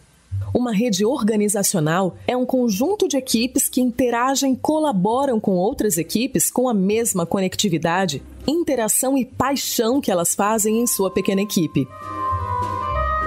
[0.54, 6.50] Uma rede organizacional é um conjunto de equipes que interagem e colaboram com outras equipes
[6.50, 11.86] com a mesma conectividade, interação e paixão que elas fazem em sua pequena equipe.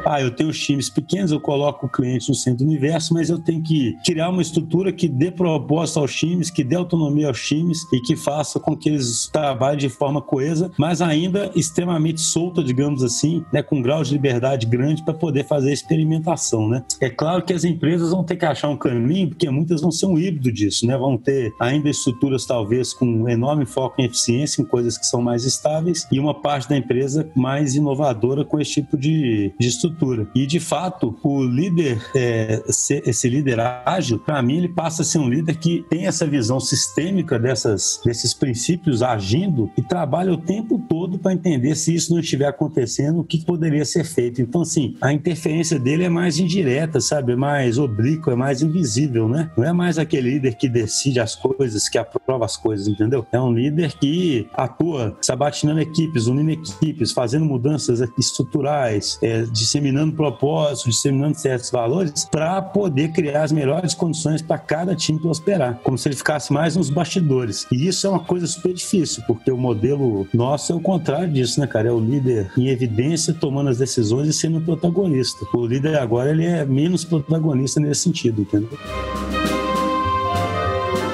[0.05, 3.39] Ah, eu tenho times pequenos, eu coloco o cliente no centro do universo, mas eu
[3.39, 7.79] tenho que criar uma estrutura que dê propósito aos times, que dê autonomia aos times
[7.93, 13.03] e que faça com que eles trabalhem de forma coesa, mas ainda extremamente solta, digamos
[13.03, 16.83] assim, né, com um grau de liberdade grande para poder fazer experimentação, né?
[16.99, 20.05] É claro que as empresas vão ter que achar um caminho, porque muitas vão ser
[20.05, 20.97] um híbrido disso, né?
[20.97, 25.21] Vão ter ainda estruturas talvez com um enorme foco em eficiência, em coisas que são
[25.21, 29.88] mais estáveis, e uma parte da empresa mais inovadora com esse tipo de, de estrutura
[29.89, 30.27] estrutura.
[30.33, 35.19] E de fato, o líder, é, esse líder ágil, para mim, ele passa a ser
[35.19, 40.81] um líder que tem essa visão sistêmica dessas, desses princípios agindo e trabalha o tempo
[40.89, 44.41] todo para entender se isso não estiver acontecendo, o que poderia ser feito.
[44.41, 47.33] Então, assim, a interferência dele é mais indireta, sabe?
[47.33, 49.49] É mais oblíqua, é mais invisível, né?
[49.57, 53.25] Não é mais aquele líder que decide as coisas, que aprova as coisas, entendeu?
[53.31, 59.45] É um líder que atua sabatinando equipes, unindo equipes, fazendo mudanças estruturais, é,
[59.79, 65.79] disseminando propósitos, disseminando certos valores para poder criar as melhores condições para cada time prosperar,
[65.83, 67.65] como se ele ficasse mais nos bastidores.
[67.71, 71.59] E isso é uma coisa super difícil, porque o modelo nosso é o contrário disso,
[71.59, 71.89] né, cara?
[71.89, 75.45] É o líder em evidência tomando as decisões e sendo protagonista.
[75.53, 78.77] O líder agora ele é menos protagonista nesse sentido, entendeu?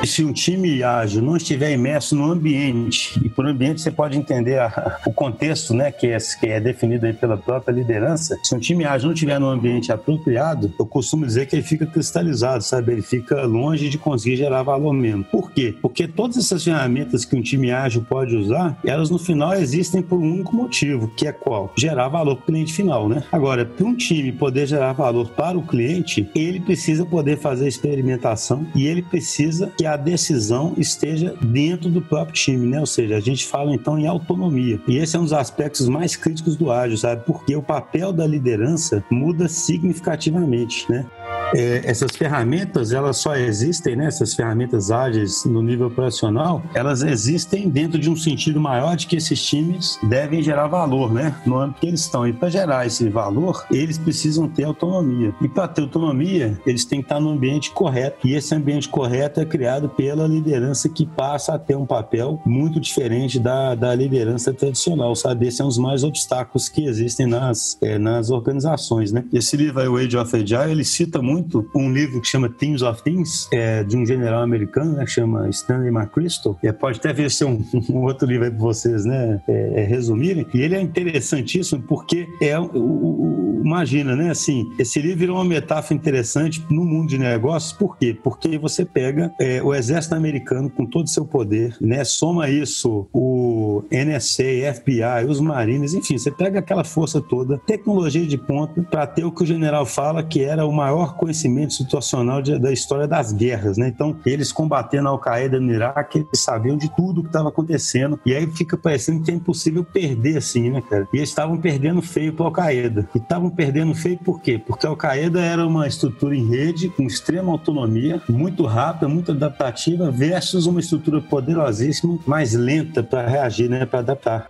[0.06, 4.60] Se um time ágil não estiver imerso no ambiente, e por ambiente você pode entender
[4.60, 8.60] a, o contexto né, que, é, que é definido aí pela própria liderança, se um
[8.60, 12.92] time ágil não estiver no ambiente apropriado, eu costumo dizer que ele fica cristalizado, sabe?
[12.92, 15.24] Ele fica longe de conseguir gerar valor mesmo.
[15.24, 15.76] Por quê?
[15.82, 20.20] Porque todas essas ferramentas que um time ágil pode usar, elas no final existem por
[20.20, 21.74] um único motivo, que é qual?
[21.78, 23.24] Gerar valor para o cliente final, né?
[23.32, 28.66] Agora, para um time poder gerar valor para o cliente, ele precisa poder fazer experimentação
[28.76, 32.80] e ele precisa que a a decisão esteja dentro do próprio time, né?
[32.80, 34.80] Ou seja, a gente fala então em autonomia.
[34.88, 37.24] E esse é um dos aspectos mais críticos do ágil, sabe?
[37.26, 41.06] Porque o papel da liderança muda significativamente, né?
[41.54, 47.70] É, essas ferramentas elas só existem, né, essas ferramentas ágeis no nível operacional, elas existem
[47.70, 51.82] dentro de um sentido maior de que esses times devem gerar valor, né, no âmbito
[51.82, 52.28] que eles estão.
[52.28, 55.34] E para gerar esse valor, eles precisam ter autonomia.
[55.42, 58.28] E para ter autonomia, eles têm que estar no ambiente correto.
[58.28, 62.80] E esse ambiente correto é criado pela liderança que passa a ter um papel muito
[62.80, 65.48] diferente da, da liderança tradicional, sabe?
[65.48, 69.24] Esse é um dos mais obstáculos que existem nas, é, nas organizações, né?
[69.34, 72.82] Esse livro o Age of Agile, ele cita muito muito um livro que chama Teams
[72.82, 76.58] of Things, é, de um general americano, né, chama Stanley McChrystal.
[76.64, 79.82] É, pode até ver se é um, um, outro livro aí para vocês né, é,
[79.82, 80.48] é, resumirem.
[80.54, 84.30] E ele é interessantíssimo porque é o, o, imagina, né?
[84.30, 87.74] Assim, esse livro virou uma metáfora interessante no mundo de negócios.
[87.74, 88.16] Por quê?
[88.24, 92.04] Porque você pega é, o exército americano com todo o seu poder, né?
[92.04, 98.38] Soma isso o NSA, FBI, os marines, enfim, você pega aquela força toda, tecnologia de
[98.38, 102.60] ponta, para ter o que o general fala que era o maior conhecimento situacional de,
[102.60, 103.88] da história das guerras, né?
[103.88, 108.20] Então, eles combatendo a Al-Qaeda no Iraque, eles sabiam de tudo que estava acontecendo.
[108.26, 111.08] E aí fica parecendo que é impossível perder assim, né, cara?
[111.12, 113.10] E eles estavam perdendo feio para Al-Qaeda.
[113.14, 114.60] E estavam perdendo feio por quê?
[114.60, 120.12] Porque a Al-Qaeda era uma estrutura em rede com extrema autonomia, muito rápida, muito adaptativa,
[120.12, 124.48] versus uma estrutura poderosíssima, mais lenta para reagir, né, para adaptar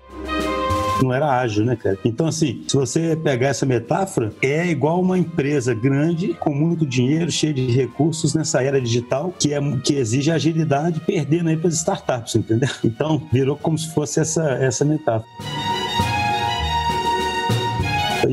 [1.02, 1.98] não era ágil, né, cara?
[2.04, 7.32] Então, assim, se você pegar essa metáfora, é igual uma empresa grande, com muito dinheiro,
[7.32, 11.76] cheia de recursos nessa era digital, que, é, que exige agilidade, perdendo aí para as
[11.76, 12.70] startups, entendeu?
[12.84, 15.26] Então, virou como se fosse essa, essa metáfora.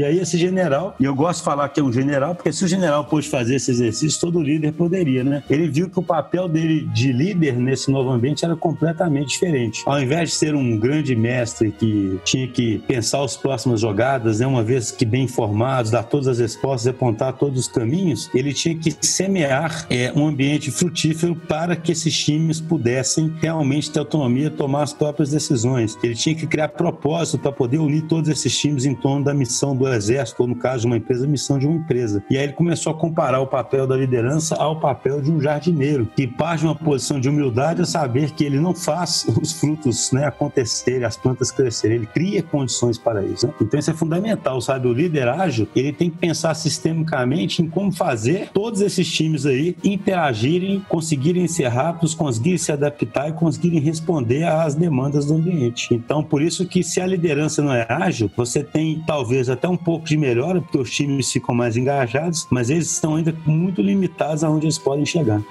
[0.03, 2.65] E aí esse general, e eu gosto de falar que é um general, porque se
[2.65, 5.45] o general pôde fazer esse exercício, todo líder poderia, né?
[5.49, 9.85] Ele viu que o papel dele de líder nesse novo ambiente era completamente diferente.
[9.87, 14.47] Ao invés de ser um grande mestre que tinha que pensar as próximas jogadas, né,
[14.47, 18.75] uma vez que bem informado, dar todas as respostas, apontar todos os caminhos, ele tinha
[18.75, 24.83] que semear é, um ambiente frutífero para que esses times pudessem realmente ter autonomia, tomar
[24.83, 25.97] as próprias decisões.
[26.03, 29.77] Ele tinha que criar propósito para poder unir todos esses times em torno da missão
[29.77, 32.23] do exército, ou no caso de uma empresa, missão de uma empresa.
[32.31, 36.07] E aí ele começou a comparar o papel da liderança ao papel de um jardineiro,
[36.17, 40.13] que parte de uma posição de humildade a saber que ele não faz os frutos
[40.13, 43.47] né, acontecerem, as plantas crescerem, ele cria condições para isso.
[43.47, 43.55] Né?
[43.61, 44.87] Então isso é fundamental, sabe?
[44.87, 49.77] O líder ágil, ele tem que pensar sistemicamente em como fazer todos esses times aí
[49.83, 55.95] interagirem, conseguirem ser rápidos, conseguirem se adaptar e conseguirem responder às demandas do ambiente.
[55.95, 59.72] Então, por isso que se a liderança não é ágil, você tem talvez até um
[59.77, 64.45] pouco de melhora, porque os times ficam mais engajados, mas eles estão ainda muito limitados
[64.45, 65.43] aonde eles podem chegar.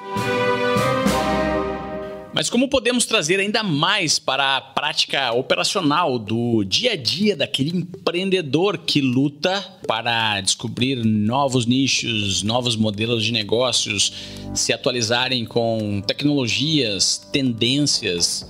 [2.34, 7.78] Mas como podemos trazer ainda mais para a prática operacional do dia a dia daquele
[7.78, 14.14] empreendedor que luta para descobrir novos nichos, novos modelos de negócios,
[14.56, 18.50] se atualizarem com tecnologias, tendências,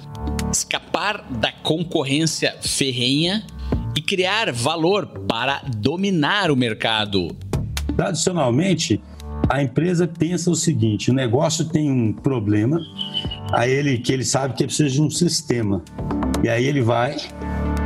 [0.51, 3.45] escapar da concorrência ferrenha
[3.95, 7.35] e criar valor para dominar o mercado?
[7.95, 9.01] Tradicionalmente,
[9.49, 12.79] a empresa pensa o seguinte: o negócio tem um problema,
[13.51, 15.83] aí ele que ele sabe que precisa de um sistema.
[16.43, 17.17] E aí ele vai,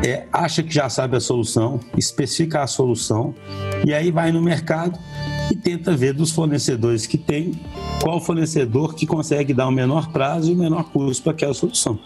[0.05, 3.35] é, acha que já sabe a solução, especifica a solução,
[3.85, 4.97] e aí vai no mercado
[5.51, 7.51] e tenta ver dos fornecedores que tem
[8.01, 11.99] qual fornecedor que consegue dar o menor prazo e o menor custo para aquela solução.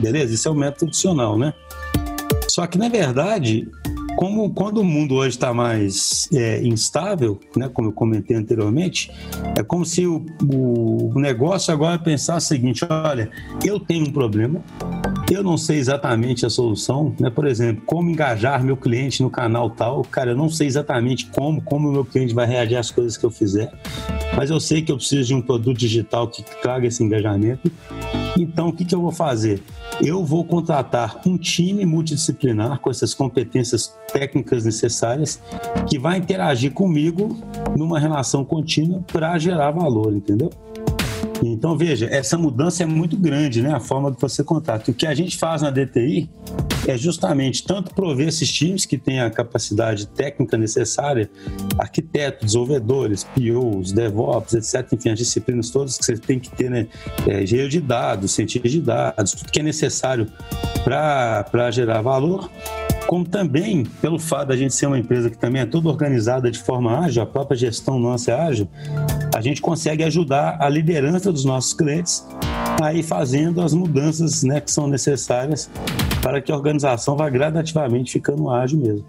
[0.00, 0.34] Beleza?
[0.34, 1.52] Isso é o método tradicional, né?
[2.56, 3.68] Só que, na verdade,
[4.16, 9.12] como quando o mundo hoje está mais é, instável, né, como eu comentei anteriormente,
[9.58, 13.30] é como se o, o negócio agora pensasse o seguinte: olha,
[13.62, 14.64] eu tenho um problema,
[15.30, 17.28] eu não sei exatamente a solução, né?
[17.28, 21.60] Por exemplo, como engajar meu cliente no canal tal, cara, eu não sei exatamente como,
[21.60, 23.70] como o meu cliente vai reagir às coisas que eu fizer,
[24.34, 27.70] mas eu sei que eu preciso de um produto digital que traga esse engajamento.
[28.38, 29.62] Então, o que, que eu vou fazer?
[30.02, 35.40] Eu vou contratar um time multidisciplinar com essas competências técnicas necessárias
[35.88, 37.36] que vai interagir comigo
[37.76, 40.50] numa relação contínua para gerar valor, entendeu?
[41.42, 43.72] Então, veja, essa mudança é muito grande, né?
[43.72, 44.90] A forma que você contrata.
[44.90, 46.30] O que a gente faz na DTI
[46.86, 51.30] é justamente tanto prover esses times que têm a capacidade técnica necessária,
[51.78, 56.86] arquitetos, desenvolvedores, POs, DevOps, etc., enfim, as disciplinas todas que você tem que ter, né?
[57.26, 60.30] É, engenheiro de dados, cientista de dados, tudo que é necessário
[60.84, 62.50] para gerar valor
[63.06, 66.58] como também pelo fato da gente ser uma empresa que também é toda organizada de
[66.58, 68.68] forma ágil, a própria gestão nossa é ágil,
[69.34, 72.26] a gente consegue ajudar a liderança dos nossos clientes
[72.82, 75.70] a ir fazendo as mudanças né, que são necessárias
[76.20, 79.04] para que a organização vá gradativamente ficando ágil mesmo.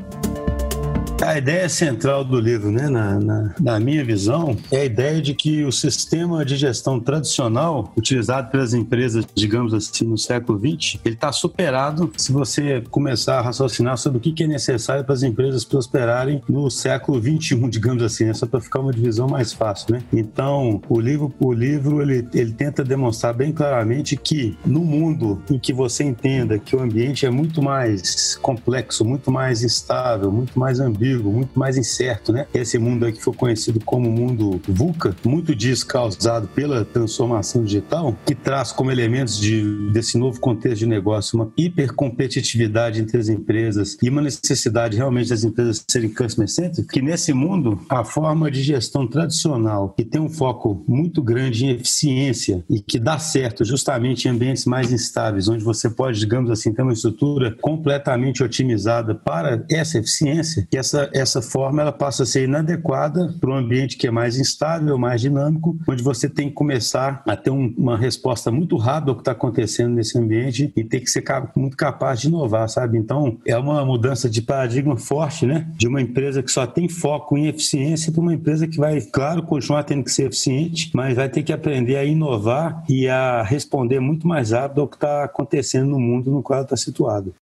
[1.37, 5.35] A ideia central do livro, né, na, na, na, minha visão, é a ideia de
[5.35, 11.13] que o sistema de gestão tradicional, utilizado pelas empresas, digamos assim, no século XX, ele
[11.13, 15.63] está superado se você começar a raciocinar sobre o que é necessário para as empresas
[15.63, 19.93] prosperarem no século XXI, digamos assim, né, só para ficar uma divisão mais fácil.
[19.93, 20.01] Né?
[20.11, 25.59] Então, o livro, o livro ele, ele tenta demonstrar bem claramente que no mundo em
[25.59, 30.79] que você entenda que o ambiente é muito mais complexo, muito mais instável, muito mais
[30.79, 32.47] ambíguo, muito mais incerto, né?
[32.53, 38.15] Esse mundo aí que foi conhecido como mundo VUCA, muito disso causado pela transformação digital,
[38.25, 43.97] que traz como elementos de, desse novo contexto de negócio uma hipercompetitividade entre as empresas
[44.01, 49.07] e uma necessidade realmente das empresas serem customer-centric, que nesse mundo a forma de gestão
[49.07, 54.31] tradicional, que tem um foco muito grande em eficiência e que dá certo justamente em
[54.31, 59.97] ambientes mais instáveis, onde você pode, digamos assim, ter uma estrutura completamente otimizada para essa
[59.97, 64.11] eficiência, que essa essa, forma ela passa a ser inadequada para um ambiente que é
[64.11, 68.77] mais instável, mais dinâmico, onde você tem que começar a ter um, uma resposta muito
[68.77, 71.23] rápida ao que está acontecendo nesse ambiente e ter que ser
[71.55, 72.97] muito capaz de inovar, sabe?
[72.97, 75.67] Então, é uma mudança de paradigma forte, né?
[75.75, 79.43] De uma empresa que só tem foco em eficiência para uma empresa que vai, claro,
[79.43, 83.99] continuar tendo que ser eficiente, mas vai ter que aprender a inovar e a responder
[83.99, 87.33] muito mais rápido ao que está acontecendo no mundo no qual está situado.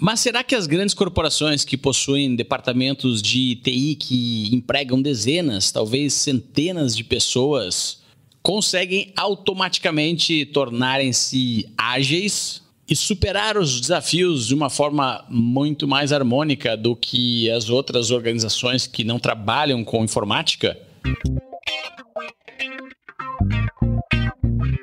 [0.00, 6.14] Mas será que as grandes corporações que possuem departamentos de TI que empregam dezenas, talvez
[6.14, 8.00] centenas de pessoas,
[8.40, 16.94] conseguem automaticamente tornarem-se ágeis e superar os desafios de uma forma muito mais harmônica do
[16.94, 20.78] que as outras organizações que não trabalham com informática?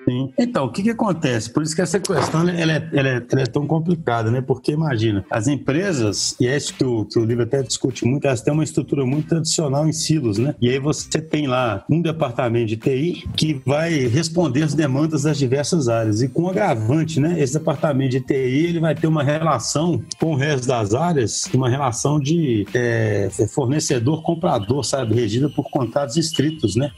[0.06, 0.32] Sim.
[0.38, 1.50] Então, o que, que acontece?
[1.50, 4.42] Por isso que essa questão ela é, ela é, ela é tão complicada, né?
[4.42, 8.26] Porque imagina, as empresas, e é isso que o, que o livro até discute muito,
[8.26, 10.56] elas têm uma estrutura muito tradicional em silos, né?
[10.62, 15.38] E aí você tem lá um departamento de TI que vai responder as demandas das
[15.38, 16.22] diversas áreas.
[16.22, 17.40] E com agravante, né?
[17.40, 21.70] Esse departamento de TI ele vai ter uma relação com o resto das áreas, uma
[21.70, 25.16] relação de é, fornecedor-comprador, sabe?
[25.16, 26.92] Regida por contratos estritos, né?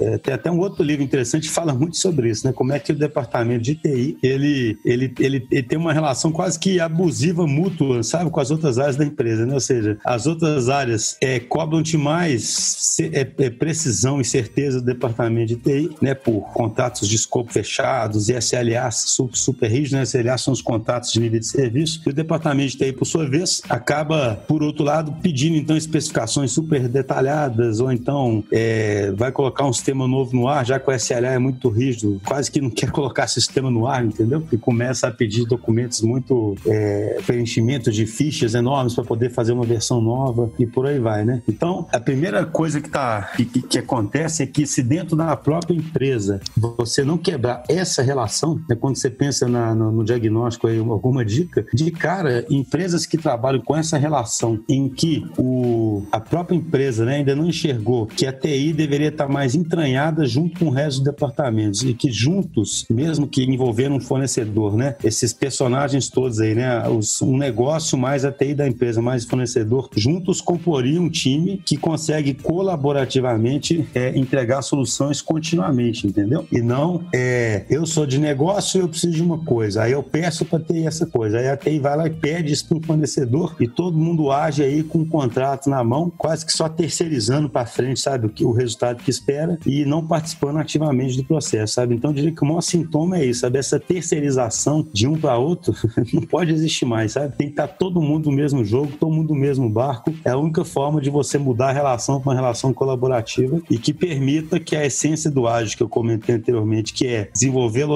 [0.00, 2.52] É, tem até um outro livro interessante que fala muito sobre isso, né?
[2.52, 6.58] Como é que o departamento de TI ele, ele, ele, ele tem uma relação quase
[6.58, 9.54] que abusiva, mútua, sabe, com as outras áreas da empresa, né?
[9.54, 15.48] Ou seja, as outras áreas é, cobram-te mais é, é, precisão e certeza do departamento
[15.48, 16.14] de TI, né?
[16.14, 20.02] Por contratos de escopo fechados e SLA super, super rígidos, né?
[20.02, 22.02] SLA são os contratos de nível de serviço.
[22.06, 26.52] E o departamento de TI, por sua vez, acaba, por outro lado, pedindo então especificações
[26.52, 30.92] super detalhadas ou então é, vai colocar uns sistema novo no ar, já que o
[30.92, 34.46] SLA é muito rígido, quase que não quer colocar sistema no ar, entendeu?
[34.52, 39.64] E começa a pedir documentos muito é, preenchimento de fichas enormes para poder fazer uma
[39.64, 41.42] versão nova e por aí vai, né?
[41.48, 45.74] Então, a primeira coisa que, tá, que, que acontece é que se dentro da própria
[45.74, 50.78] empresa você não quebrar essa relação, né, quando você pensa na, no, no, diagnóstico aí,
[50.78, 56.56] alguma dica, de cara, empresas que trabalham com essa relação em que o, a própria
[56.56, 60.66] empresa né, ainda não enxergou que a TI deveria estar mais entranhada entranhada junto com
[60.66, 64.96] o resto dos departamentos e que juntos, mesmo que envolvendo um fornecedor, né?
[65.04, 66.86] Esses personagens todos aí, né?
[66.88, 71.76] Os, um negócio mais a TI da empresa, mais fornecedor, juntos comporiam um time que
[71.76, 76.46] consegue colaborativamente é, entregar soluções continuamente, entendeu?
[76.50, 80.02] E não, é, eu sou de negócio e eu preciso de uma coisa, aí eu
[80.02, 82.82] peço para ter essa coisa, aí a TI vai lá e pede isso para o
[82.82, 87.48] fornecedor e todo mundo age aí com o contrato na mão, quase que só terceirizando
[87.48, 91.74] para frente, sabe, o, que, o resultado que espera e não participando ativamente do processo,
[91.74, 91.94] sabe?
[91.94, 93.58] Então, eu diria que o maior sintoma é isso, sabe?
[93.58, 95.74] Essa terceirização de um para outro
[96.12, 97.36] não pode existir mais, sabe?
[97.36, 100.14] Tem que estar todo mundo no mesmo jogo, todo mundo no mesmo barco.
[100.24, 103.92] É a única forma de você mudar a relação para uma relação colaborativa e que
[103.92, 107.86] permita que a essência do ágil que eu comentei anteriormente, que é desenvolver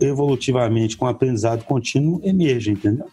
[0.00, 3.06] evolutivamente com aprendizado contínuo, emerja, entendeu?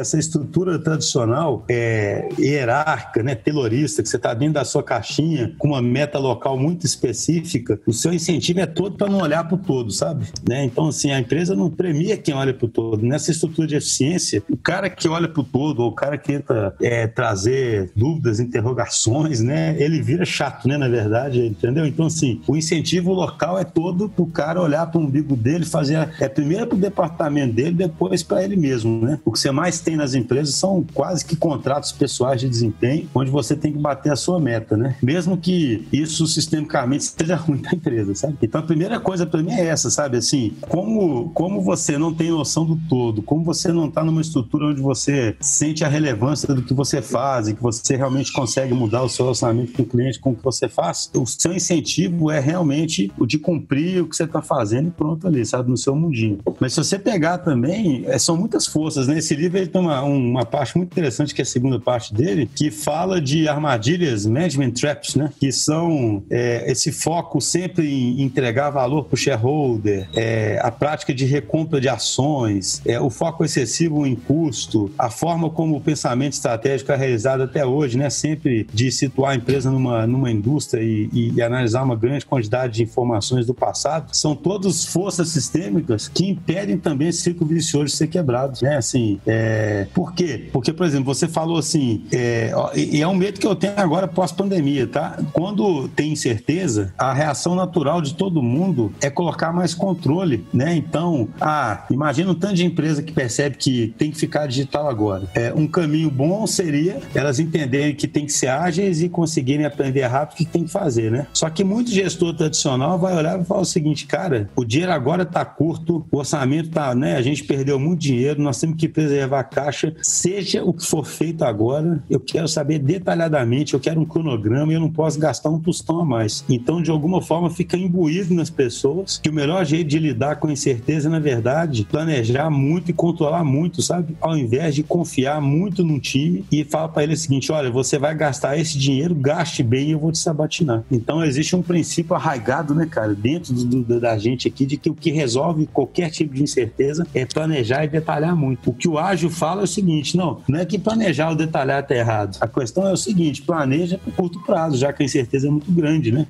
[0.00, 5.68] Essa estrutura tradicional é, hierárquica, né, telorista, que você está dentro da sua caixinha com
[5.68, 9.58] uma meta local muito específica, o seu incentivo é todo para não olhar para o
[9.58, 10.26] todo, sabe?
[10.48, 10.64] Né?
[10.64, 13.04] Então, assim, a empresa não premia quem olha para o todo.
[13.04, 16.26] Nessa estrutura de eficiência, o cara que olha para o todo, ou o cara que
[16.26, 21.86] tenta é, trazer dúvidas, interrogações, né, ele vira chato, né, na verdade, entendeu?
[21.86, 25.64] Então, assim, o incentivo local é todo para o cara olhar para o umbigo dele,
[25.64, 29.18] fazer, é primeiro para o departamento dele, depois para ele mesmo, né?
[29.24, 33.30] O que você mais tem nas empresas são quase que contratos pessoais de desempenho, onde
[33.30, 34.96] você tem que bater a sua meta, né?
[35.00, 38.36] Mesmo que isso sistemicamente seja ruim da empresa, sabe?
[38.42, 40.16] Então a primeira coisa para mim é essa, sabe?
[40.16, 44.66] Assim, como, como você não tem noção do todo, como você não está numa estrutura
[44.66, 49.04] onde você sente a relevância do que você faz e que você realmente consegue mudar
[49.04, 52.40] o seu relacionamento com o cliente com o que você faz, o seu incentivo é
[52.40, 55.70] realmente o de cumprir o que você está fazendo e pronto ali, sabe?
[55.70, 56.40] No seu mundinho.
[56.58, 59.18] Mas se você pegar também, é, são muitas forças, né?
[59.18, 62.48] Esse livro ele tem uma, uma parte muito interessante, que é a segunda parte dele,
[62.54, 65.30] que fala de armadilhas, management traps, né?
[65.38, 71.12] Que são é, esse foco sempre em entregar valor para o shareholder, é, a prática
[71.12, 76.32] de recompra de ações, é, o foco excessivo em custo, a forma como o pensamento
[76.32, 78.08] estratégico é realizado até hoje, né?
[78.08, 82.74] Sempre de situar a empresa numa, numa indústria e, e, e analisar uma grande quantidade
[82.74, 87.92] de informações do passado, são todas forças sistêmicas que impedem também esse ciclo vicioso de
[87.92, 88.76] ser quebrado, né?
[88.76, 90.48] Assim, é, é, por quê?
[90.52, 94.06] Porque, por exemplo, você falou assim, é, e é um medo que eu tenho agora
[94.06, 95.18] pós-pandemia, tá?
[95.32, 100.76] Quando tem incerteza, a reação natural de todo mundo é colocar mais controle, né?
[100.76, 105.28] Então, ah, imagina um tanto de empresa que percebe que tem que ficar digital agora.
[105.34, 110.02] É, um caminho bom seria elas entenderem que tem que ser ágeis e conseguirem aprender
[110.02, 111.26] rápido o que tem que fazer, né?
[111.32, 115.24] Só que muito gestor tradicional vai olhar e falar o seguinte, cara, o dinheiro agora
[115.24, 117.16] tá curto, o orçamento tá, né?
[117.16, 121.42] A gente perdeu muito dinheiro, nós temos que preservar caixa, seja o que for feito
[121.42, 125.58] agora, eu quero saber detalhadamente, eu quero um cronograma e eu não posso gastar um
[125.58, 126.44] tostão a mais.
[126.46, 130.50] Então, de alguma forma, fica imbuído nas pessoas que o melhor jeito de lidar com
[130.50, 134.14] incerteza, na verdade, planejar muito e controlar muito, sabe?
[134.20, 137.98] Ao invés de confiar muito no time e falar para ele o seguinte: olha, você
[137.98, 140.84] vai gastar esse dinheiro, gaste bem e eu vou te sabatinar.
[140.90, 144.90] Então, existe um princípio arraigado, né, cara, dentro do, do, da gente aqui, de que
[144.90, 148.68] o que resolve qualquer tipo de incerteza é planejar e detalhar muito.
[148.68, 151.36] O que o ágil faz falo é o seguinte: não, não é que planejar ou
[151.36, 152.36] detalhar está errado.
[152.40, 155.70] A questão é o seguinte: planeja para curto prazo, já que a incerteza é muito
[155.70, 156.26] grande, né?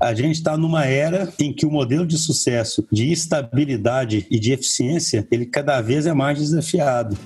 [0.00, 4.52] a gente está numa era em que o modelo de sucesso, de estabilidade e de
[4.52, 7.16] eficiência, ele cada vez é mais desafiado.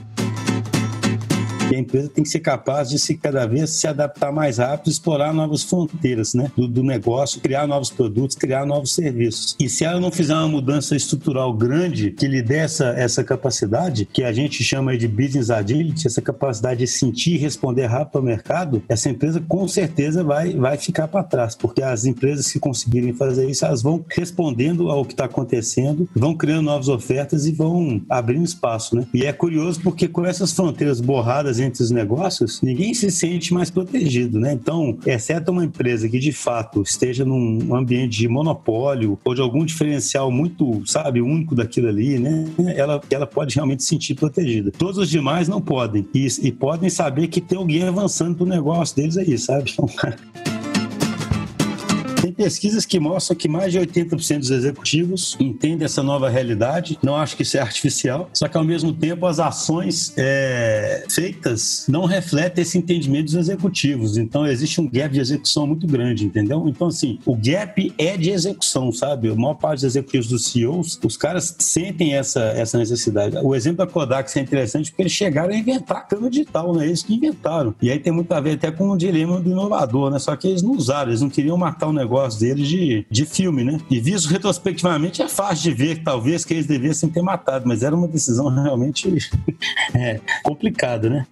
[1.79, 5.33] A empresa tem que ser capaz de se cada vez se adaptar mais rápido, explorar
[5.33, 9.55] novas fronteiras né, do, do, negócio, criar novos produtos, criar novos serviços.
[9.61, 14.07] E se ela não fizer uma mudança estrutural grande que lhe dê essa, essa capacidade,
[14.07, 18.25] que a gente chama de business agility, essa capacidade de sentir e responder rápido ao
[18.25, 23.13] mercado, essa empresa com certeza vai, vai ficar para trás, porque as empresas que conseguirem
[23.13, 28.03] fazer isso, elas vão respondendo ao que está acontecendo, vão criando novas ofertas e vão
[28.11, 28.97] abrindo espaço.
[28.97, 29.07] Né?
[29.15, 33.71] E é curioso porque com essas fronteiras borradas entre os negócios, ninguém se sente mais
[33.71, 34.53] protegido, né?
[34.53, 39.65] Então, exceto uma empresa que de fato esteja num ambiente de monopólio ou de algum
[39.65, 42.47] diferencial muito, sabe, único daquilo ali, né?
[42.77, 44.71] Ela, ela pode realmente se sentir protegida.
[44.71, 46.07] Todos os demais não podem.
[46.15, 49.75] E, e podem saber que tem alguém avançando pro negócio deles aí, sabe?
[49.79, 50.58] Então,
[52.39, 56.97] pesquisas que mostram que mais de 80% dos executivos entendem essa nova realidade.
[57.03, 61.85] Não acho que isso é artificial, só que ao mesmo tempo as ações é, feitas
[61.89, 64.17] não refletem esse entendimento dos executivos.
[64.17, 66.69] Então existe um gap de execução muito grande, entendeu?
[66.69, 69.31] Então, assim, o gap é de execução, sabe?
[69.31, 73.37] A maior parte dos executivos dos CEOs, os caras sentem essa, essa necessidade.
[73.43, 76.87] O exemplo da Kodak é interessante porque eles chegaram a inventar a câmera digital, né?
[76.87, 77.75] Eles que inventaram.
[77.83, 80.21] E aí tem muito a ver até com o dilema do inovador, né?
[80.21, 83.65] Só que eles não usaram, eles não queriam matar o negócio deles de, de filme,
[83.65, 83.79] né?
[83.91, 87.95] E visto retrospectivamente é fácil de ver, talvez, que eles devessem ter matado, mas era
[87.95, 89.09] uma decisão realmente
[89.95, 91.27] é, complicada, né?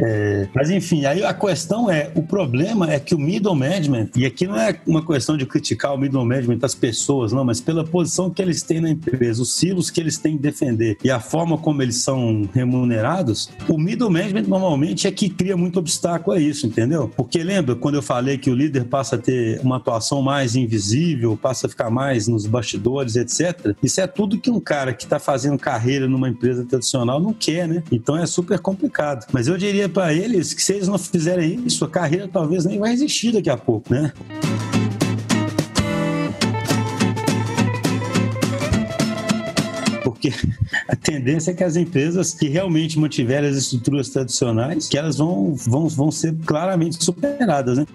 [0.00, 4.26] É, mas enfim, aí a questão é, o problema é que o middle management, e
[4.26, 7.84] aqui não é uma questão de criticar o middle management das pessoas, não, mas pela
[7.84, 11.20] posição que eles têm na empresa, os silos que eles têm que defender e a
[11.20, 16.40] forma como eles são remunerados, o middle management normalmente é que cria muito obstáculo a
[16.40, 17.10] isso, entendeu?
[17.16, 21.36] Porque lembra quando eu falei que o líder passa a ter uma atuação mais invisível,
[21.36, 23.74] passa a ficar mais nos bastidores, etc.
[23.82, 27.68] Isso é tudo que um cara que está fazendo carreira numa empresa tradicional não quer,
[27.68, 27.82] né?
[27.90, 29.26] Então é super complicado.
[29.32, 32.78] Mas eu diria para eles que se eles não fizerem isso, a carreira talvez nem
[32.78, 34.12] vai existir daqui a pouco, né?
[40.04, 40.32] porque
[40.88, 45.54] a tendência é que as empresas que realmente mantiverem as estruturas tradicionais, que elas vão,
[45.54, 47.86] vão, vão ser claramente superadas, né?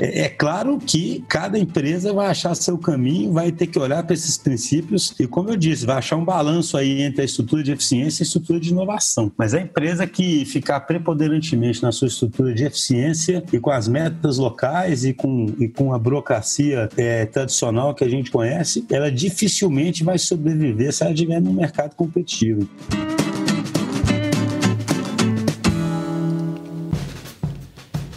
[0.00, 4.14] É, é, claro que cada empresa vai achar seu caminho, vai ter que olhar para
[4.14, 7.72] esses princípios e, como eu disse, vai achar um balanço aí entre a estrutura de
[7.72, 9.32] eficiência e a estrutura de inovação.
[9.36, 14.38] Mas a empresa que ficar preponderantemente na sua estrutura de eficiência e com as metas
[14.38, 20.04] locais e com, e com a burocracia é, tradicional que a gente conhece, ela dificilmente
[20.04, 22.68] vai sobreviver se ela estiver num mercado competitivo.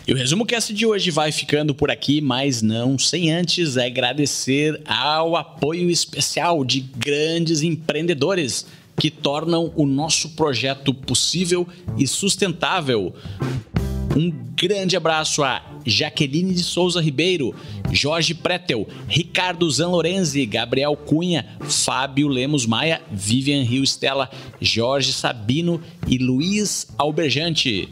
[0.10, 4.82] E o resumo cast de hoje vai ficando por aqui, mas não sem antes agradecer
[4.84, 8.66] ao apoio especial de grandes empreendedores
[8.99, 13.14] que tornam o nosso projeto possível e sustentável.
[14.18, 17.53] Um grande abraço a Jaqueline de Souza Ribeiro,
[17.91, 24.28] Jorge Pretel, Ricardo Zanlorenzi, Gabriel Cunha, Fábio Lemos Maia, Vivian Rio Stella,
[24.60, 27.89] Jorge Sabino e Luiz Alberjante.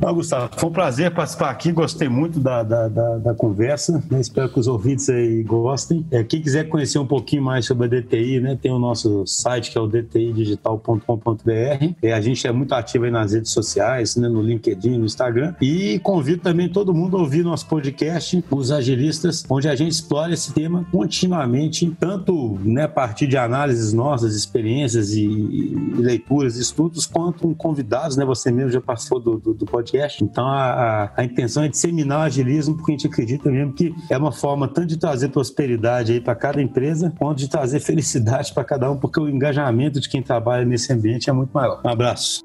[0.00, 4.20] Não, Gustavo, foi um prazer participar aqui, gostei muito da, da, da, da conversa, né?
[4.20, 6.06] espero que os ouvintes aí gostem.
[6.10, 9.72] É, quem quiser conhecer um pouquinho mais sobre a DTI, né, tem o nosso site
[9.72, 11.94] que é o dtidigital.com.br.
[12.00, 15.54] É, a gente é muito ativo aí nas redes sociais, né, no LinkedIn, no Instagram.
[15.60, 20.32] E convido também todo mundo a ouvir nosso podcast, Os Agilistas, onde a gente explora
[20.32, 27.04] esse tema continuamente, tanto né, a partir de análises nossas, experiências e, e leituras, estudos,
[27.04, 28.24] quanto convidados, né?
[28.24, 30.22] Você mesmo já participou do, do, do podcast podcast.
[30.22, 33.94] Então a, a, a, intenção é disseminar o agilismo, porque a gente acredita mesmo que
[34.10, 38.52] é uma forma tanto de trazer prosperidade aí para cada empresa, quanto de trazer felicidade
[38.52, 41.80] para cada um, porque o engajamento de quem trabalha nesse ambiente é muito maior.
[41.84, 42.42] Um abraço.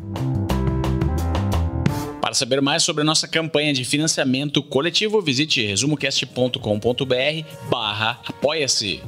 [2.21, 6.57] Para saber mais sobre a nossa campanha de financiamento coletivo, visite resumocast.com.br
[7.69, 9.01] barra apoia-se.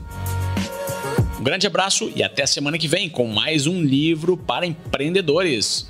[1.39, 5.87] Um grande abraço e até semana que vem com mais um livro para empreendedores.